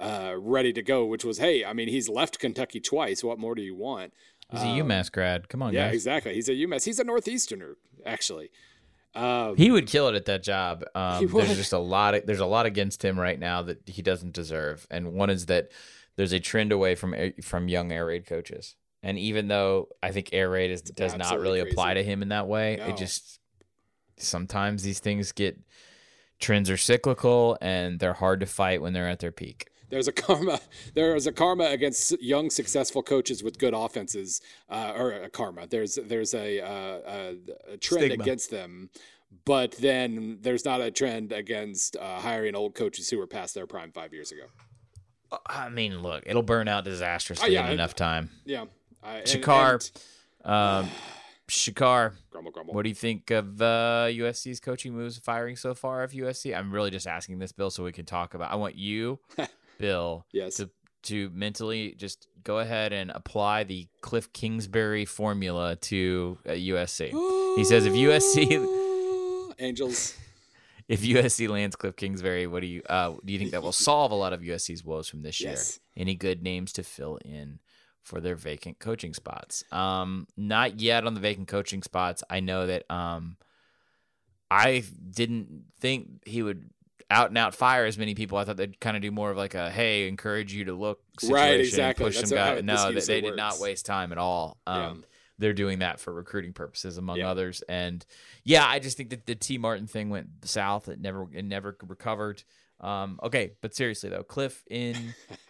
[0.00, 3.22] uh, ready to go, which was, "Hey, I mean, he's left Kentucky twice.
[3.22, 4.12] What more do you want?"
[4.50, 5.48] He's a UMass grad.
[5.48, 5.94] Come on, Um, Yeah, guys.
[5.94, 6.34] exactly.
[6.34, 6.84] He's a UMass.
[6.84, 8.50] He's a Northeasterner, actually.
[9.16, 10.84] Um, He would kill it at that job.
[10.94, 12.14] Um, He there's just a lot.
[12.14, 15.46] Of, there's a lot against him right now that he doesn't deserve, and one is
[15.46, 15.70] that
[16.16, 18.76] there's a trend away from from young air raid coaches.
[19.02, 22.30] And even though I think air raid is, does not really apply to him in
[22.30, 22.86] that way, No.
[22.88, 23.38] it just
[24.16, 25.58] sometimes these things get
[26.40, 29.68] trends are cyclical and they're hard to fight when they're at their peak.
[29.88, 30.60] There's a karma.
[30.94, 35.66] There is a karma against young, successful coaches with good offenses, uh, or a karma.
[35.66, 36.68] There's there's a, uh,
[37.68, 38.22] a, a trend Stigma.
[38.22, 38.90] against them,
[39.44, 43.66] but then there's not a trend against uh, hiring old coaches who were past their
[43.66, 44.44] prime five years ago.
[45.48, 48.30] I mean, look, it'll burn out disastrously yeah, in I- enough time.
[48.44, 48.64] Yeah,
[49.02, 49.90] I, and- Shakar,
[50.44, 50.90] and- um,
[51.48, 52.74] Shakar, grumble, grumble.
[52.74, 56.56] What do you think of uh, USC's coaching moves, firing so far of USC?
[56.56, 58.50] I'm really just asking this, Bill, so we can talk about.
[58.52, 59.18] I want you,
[59.78, 60.56] Bill, Yes.
[60.56, 60.70] to
[61.04, 67.10] to mentally just go ahead and apply the Cliff Kingsbury formula to uh, USC.
[67.56, 70.16] He says if USC Angels.
[70.88, 74.10] if USC lands Cliff Kingsbury, what do you uh, do you think that will solve
[74.10, 75.78] a lot of USC's woes from this Yes.
[75.96, 76.02] year?
[76.02, 77.60] Any good names to fill in
[78.02, 79.64] for their vacant coaching spots?
[79.72, 82.22] Um, not yet on the vacant coaching spots.
[82.28, 83.36] I know that um,
[84.50, 86.70] I didn't think he would
[87.10, 88.36] out and out fire as many people.
[88.38, 91.00] I thought they'd kind of do more of like a hey, encourage you to look
[91.20, 92.04] situation, Right, exactly.
[92.06, 92.64] push That's some guys.
[92.64, 94.58] No, they, they did not waste time at all.
[94.66, 94.94] Um, Yeah.
[95.38, 97.28] They're doing that for recruiting purposes, among Yeah.
[97.30, 97.62] others.
[97.68, 98.04] And
[98.42, 100.88] yeah, I just think that the Tee Martin thing went south.
[100.88, 102.42] It never it never recovered.
[102.80, 104.96] Um, okay, but seriously though, Cliff in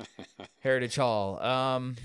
[0.61, 1.41] Heritage Hall.
[1.43, 1.97] Um,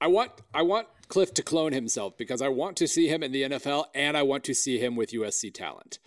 [0.00, 3.32] I want I want Cliff to clone himself because I want to see him in
[3.32, 5.98] the NFL and I want to see him with USC talent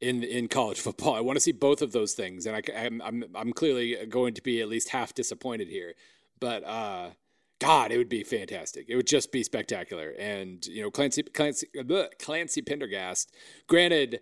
[0.00, 1.14] in in college football.
[1.14, 4.34] I want to see both of those things, and I, am I'm I'm clearly going
[4.34, 5.94] to be at least half disappointed here.
[6.40, 7.10] But uh,
[7.60, 8.86] God, it would be fantastic.
[8.88, 10.10] It would just be spectacular.
[10.18, 11.68] And you know, Clancy Clancy
[12.18, 13.34] Clancy Pendergast.
[13.68, 14.20] Granted,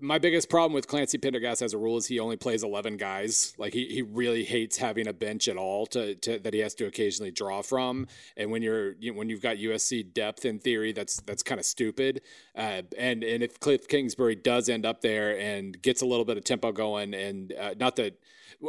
[0.00, 3.52] my biggest problem with Clancy Pendergast as a rule is he only plays 11 guys.
[3.58, 6.74] Like he, he really hates having a bench at all to, to that he has
[6.76, 8.06] to occasionally draw from.
[8.36, 11.64] And when you're you when you've got USC depth in theory, that's that's kind of
[11.64, 12.22] stupid.
[12.54, 16.36] Uh, and and if Cliff Kingsbury does end up there and gets a little bit
[16.36, 18.18] of tempo going, and uh, not that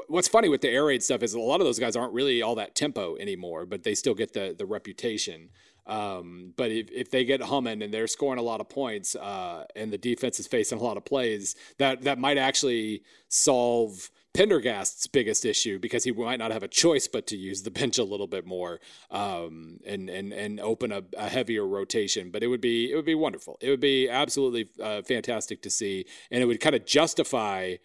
[0.08, 2.42] what's funny with the air raid stuff is a lot of those guys aren't really
[2.42, 5.50] all that tempo anymore, but they still get the the reputation.
[5.90, 9.66] Um, but if, if they get humming and they're scoring a lot of points, uh,
[9.76, 15.08] and the defense is facing a lot of plays, that that might actually solve Pendergast's
[15.08, 18.04] biggest issue because he might not have a choice but to use the bench a
[18.04, 18.80] little bit more
[19.10, 22.30] um, and and and open a, a heavier rotation.
[22.30, 23.58] But it would be it would be wonderful.
[23.60, 27.76] It would be absolutely uh, fantastic to see, and it would kind of justify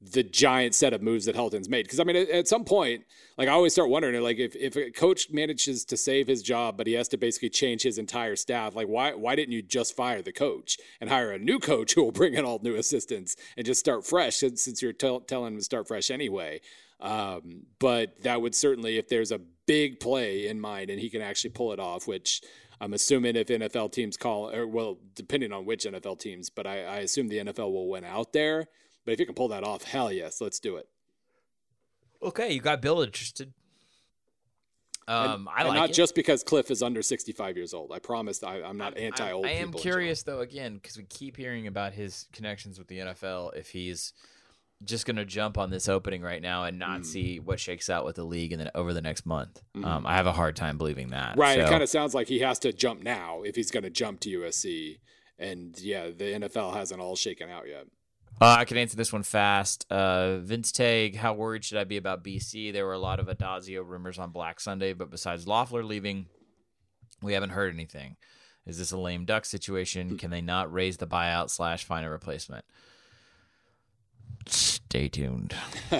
[0.00, 1.84] the giant set of moves that Helton's made.
[1.84, 3.04] Because I mean, at, at some point,
[3.38, 6.76] like I always start wondering, like if, if a coach manages to save his job,
[6.76, 9.96] but he has to basically change his entire staff, like why why didn't you just
[9.96, 13.36] fire the coach and hire a new coach who will bring in all new assistants
[13.56, 16.60] and just start fresh since, since you're tell, telling him to start fresh anyway.
[17.00, 21.20] Um, but that would certainly, if there's a big play in mind and he can
[21.20, 22.40] actually pull it off, which
[22.80, 26.84] I'm assuming if NFL teams call, or well, depending on which NFL teams, but I,
[26.84, 28.66] I assume the NFL will win out there.
[29.06, 30.86] But if you can pull that off, hell yes, let's do it.
[32.22, 33.54] okay, you got Bill interested.
[35.08, 35.92] Um, and, I like not it.
[35.92, 37.92] just because Cliff is under 65 years old.
[37.92, 39.46] I promise I, I'm not anti old.
[39.46, 43.56] I am curious though, again, because we keep hearing about his connections with the NFL.
[43.56, 44.12] If he's
[44.84, 47.06] just going to jump on this opening right now and not Mm.
[47.06, 49.84] see what shakes out with the league and then over the next month, Mhm.
[49.86, 51.36] um, I have a hard time believing that.
[51.38, 51.60] Right.
[51.60, 54.18] It kind of sounds like he has to jump now if he's going to jump
[54.20, 54.98] to USC.
[55.38, 57.86] And yeah, the NFL hasn't all shaken out yet.
[58.38, 59.86] Uh, I can answer this one fast.
[59.90, 62.72] Uh, Vince Tag, how worried should I be about BC?
[62.72, 66.26] There were a lot of Addazio rumors on Black Sunday, but besides Loeffler leaving,
[67.22, 68.16] we haven't heard anything.
[68.66, 70.18] Is this a lame duck situation?
[70.18, 72.64] Can they not raise the buyout slash find a replacement?
[74.46, 75.54] Stay tuned.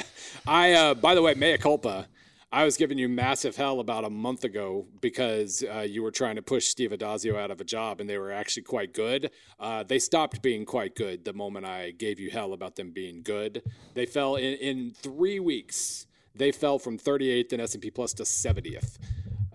[0.47, 2.07] I, uh, by the way, mea culpa.
[2.53, 6.37] I was giving you massive hell about a month ago because uh, you were trying
[6.37, 9.31] to push Steve Addazio out of a job, and they were actually quite good.
[9.59, 13.23] Uh, they stopped being quite good the moment I gave you hell about them being
[13.23, 13.63] good.
[13.95, 16.07] They fell in, in three weeks.
[16.35, 18.99] They fell from 38th in S&P Plus to 70th.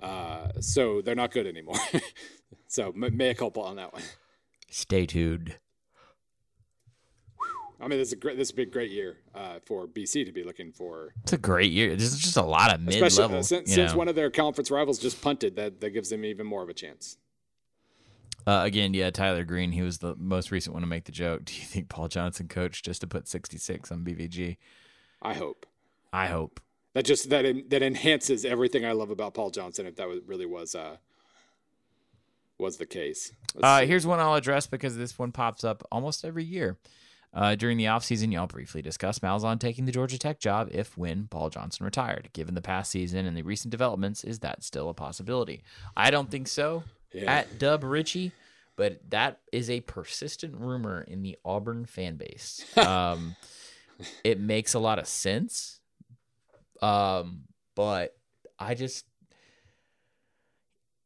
[0.02, 1.78] Uh, so they're not good anymore.
[2.68, 4.04] so m- mea culpa on that one.
[4.70, 5.58] Stay tuned.
[7.82, 8.38] I mean, this is a great.
[8.38, 11.38] This has been a great year uh, for BC to be looking for It's a
[11.38, 11.96] great year.
[11.96, 13.40] This is just a lot of mid level.
[13.40, 16.46] uh, since, since one of their conference rivals just punted, that that gives them even
[16.46, 17.18] more of a chance.
[18.46, 19.72] uh, again, yeah, Tyler Green.
[19.72, 21.46] He was the most recent one to make the joke.
[21.46, 24.58] Do you think Paul Johnson coached just to put 66 on BVG?
[25.22, 25.66] I hope
[26.14, 26.60] I hope.
[26.94, 29.88] that just that that enhances everything I love about Paul Johnson.
[29.88, 30.98] If that was, really was uh,
[32.60, 33.32] was the case.
[33.62, 36.78] Uh, here's one I'll address because this one pops up almost every year.
[37.34, 41.28] Uh, during the offseason, y'all briefly discussed Malzahn taking the Georgia Tech job if when
[41.28, 42.30] Paul Johnson retired.
[42.34, 45.64] Given the past season and the recent developments, is that still a possibility?
[45.96, 46.84] I don't think so.
[47.14, 47.32] Yeah.
[47.32, 48.32] At Dub Richie,
[48.76, 52.66] but that is a persistent rumor in the Auburn fan base.
[52.78, 53.36] Um,
[54.24, 55.80] it makes a lot of sense,
[56.82, 57.44] um,
[57.76, 58.18] but
[58.58, 59.06] I just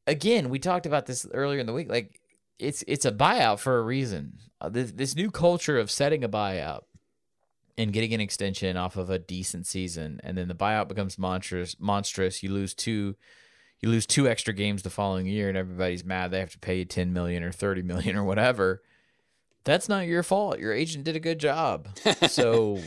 [0.07, 1.89] again we talked about this earlier in the week.
[1.89, 2.21] Like
[2.59, 4.39] it's it's a buyout for a reason.
[4.61, 6.83] Uh, this this new culture of setting a buyout
[7.77, 11.75] and getting an extension off of a decent season, and then the buyout becomes monstrous.
[11.79, 12.41] Monstrous.
[12.43, 13.15] You lose two.
[13.81, 16.31] You lose two extra games the following year, and everybody's mad.
[16.31, 18.81] They have to pay you ten million or thirty million or whatever.
[19.63, 20.59] That's not your fault.
[20.59, 21.89] Your agent did a good job.
[22.29, 22.79] So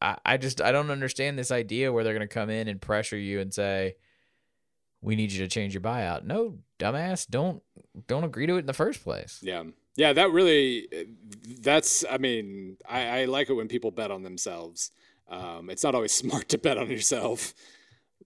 [0.00, 2.80] I, I just I don't understand this idea where they're going to come in and
[2.80, 3.96] pressure you and say,
[5.00, 7.62] "We need you to change your buyout." No, dumbass, don't
[8.06, 9.40] don't agree to it in the first place.
[9.42, 9.64] Yeah,
[9.96, 10.88] yeah, that really
[11.60, 12.04] that's.
[12.08, 14.90] I mean, I, I like it when people bet on themselves.
[15.28, 17.54] Um, it's not always smart to bet on yourself,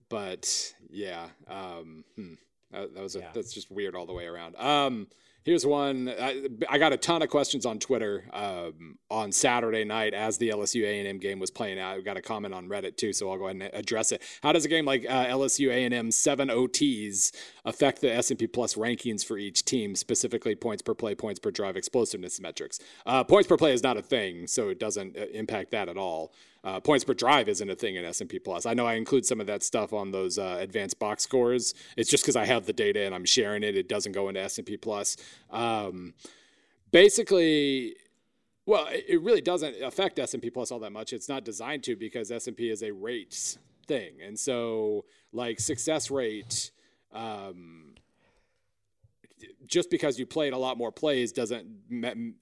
[0.09, 2.33] but yeah, um, hmm,
[2.71, 3.29] that, that, was a, yeah.
[3.33, 4.55] that's just weird all the way around.
[4.57, 5.07] Um,
[5.43, 6.07] Here's one.
[6.07, 10.49] I, I, got a ton of questions on Twitter um, on Saturday night as the
[10.49, 11.97] LSU A&M game was playing out.
[11.97, 14.21] We got a comment on Reddit too, so I'll go ahead and address it.
[14.43, 17.31] How does a game like uh, LSU A&M seven OTs
[17.65, 21.75] affect the S&P Plus rankings for each team, specifically points per play, points per drive,
[21.75, 22.77] explosiveness metrics?
[23.07, 25.97] Uh, points per play is not a thing, so it doesn't uh, impact that at
[25.97, 26.33] all.
[26.63, 28.65] Uh, points per drive isn't a thing in S&P Plus.
[28.67, 31.73] I know I include some of that stuff on those uh, advanced box scores.
[31.97, 33.75] It's just because I have the data and I'm sharing it.
[33.75, 35.17] It doesn't go into S&P Plus.
[35.49, 36.13] Um,
[36.91, 37.95] basically,
[38.67, 41.13] well, it really doesn't affect S&P Plus all that much.
[41.13, 43.57] It's not designed to because S&P is a rates
[43.87, 46.71] thing, and so like success rate.
[47.11, 47.90] Um,
[49.65, 51.65] just because you played a lot more plays doesn't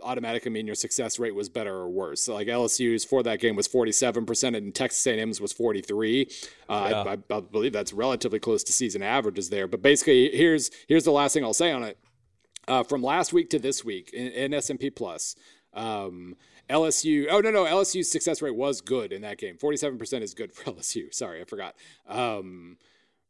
[0.03, 2.21] automatically mean your success rate was better or worse.
[2.21, 6.27] So like LSU's for that game was 47% and Texas A&M's was 43.
[6.67, 7.01] Uh, yeah.
[7.01, 9.67] I, I, believe that's relatively close to season averages there.
[9.67, 11.97] But basically, here's here's the last thing I'll say on it.
[12.67, 15.35] Uh, from last week to this week in, in S&P Plus,
[15.73, 16.35] um,
[16.69, 17.27] LSU.
[17.29, 19.57] Oh no, no, LSU's success rate was good in that game.
[19.57, 21.13] Forty-seven percent is good for LSU.
[21.13, 21.75] Sorry, I forgot.
[22.07, 22.77] Um,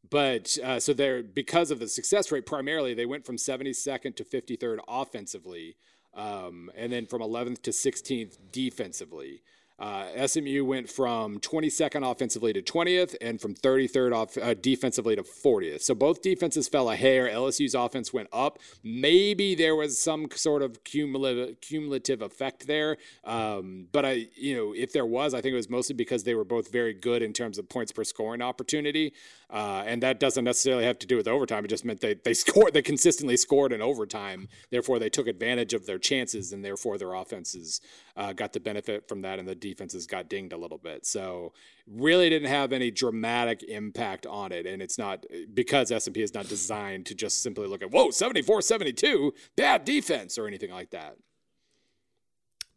[0.10, 4.24] but uh, so they're because of the success rate, primarily they went from 72nd to
[4.24, 5.76] 53rd offensively,
[6.14, 9.42] um, and then from 11th to 16th defensively.
[9.80, 15.24] Uh, SMU went from 22nd offensively to 20th, and from 33rd off uh, defensively to
[15.24, 15.82] 40th.
[15.82, 17.30] So both defenses fell a hair.
[17.30, 18.60] LSU's offense went up.
[18.84, 24.74] Maybe there was some sort of cumulative cumulative effect there, um, but I, you know,
[24.76, 27.32] if there was, I think it was mostly because they were both very good in
[27.32, 29.14] terms of points per scoring opportunity.
[29.52, 31.66] Uh, and that doesn't necessarily have to do with overtime.
[31.66, 34.48] It just meant they they scored, they consistently scored in overtime.
[34.70, 37.82] Therefore, they took advantage of their chances, and therefore their offenses
[38.16, 41.06] uh, got the benefit from that, and the defenses got dinged a little bit.
[41.06, 41.54] So
[41.88, 46.22] really didn't have any dramatic impact on it, and it's not because S and P
[46.22, 50.72] is not designed to just simply look at whoa 74 72 bad defense or anything
[50.72, 51.16] like that.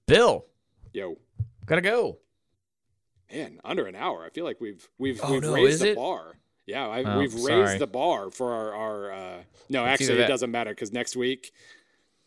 [0.06, 0.46] Bill,
[0.94, 1.18] yo,
[1.66, 2.18] gotta go.
[3.30, 4.24] Man, under an hour.
[4.24, 5.96] I feel like we've we've oh, we've no, raised the it?
[5.96, 6.36] bar.
[6.72, 7.60] Yeah, I, oh, we've sorry.
[7.60, 8.74] raised the bar for our.
[8.74, 11.52] our uh, no, it's actually, it doesn't matter because next week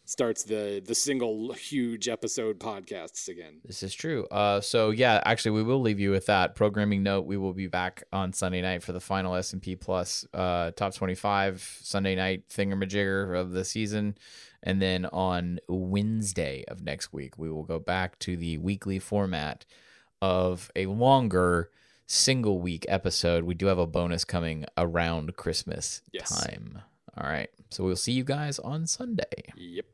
[0.07, 3.59] starts the the single huge episode podcasts again.
[3.65, 4.27] This is true.
[4.27, 7.25] Uh, so yeah, actually, we will leave you with that programming note.
[7.25, 10.69] We will be back on Sunday night for the final S and P Plus uh,
[10.71, 14.15] top twenty five Sunday night thingamajigger of the season,
[14.61, 19.65] and then on Wednesday of next week, we will go back to the weekly format
[20.21, 21.71] of a longer
[22.07, 23.43] single week episode.
[23.43, 26.45] We do have a bonus coming around Christmas yes.
[26.45, 26.79] time.
[27.17, 27.49] All right.
[27.69, 29.53] So we'll see you guys on Sunday.
[29.55, 29.85] Yep.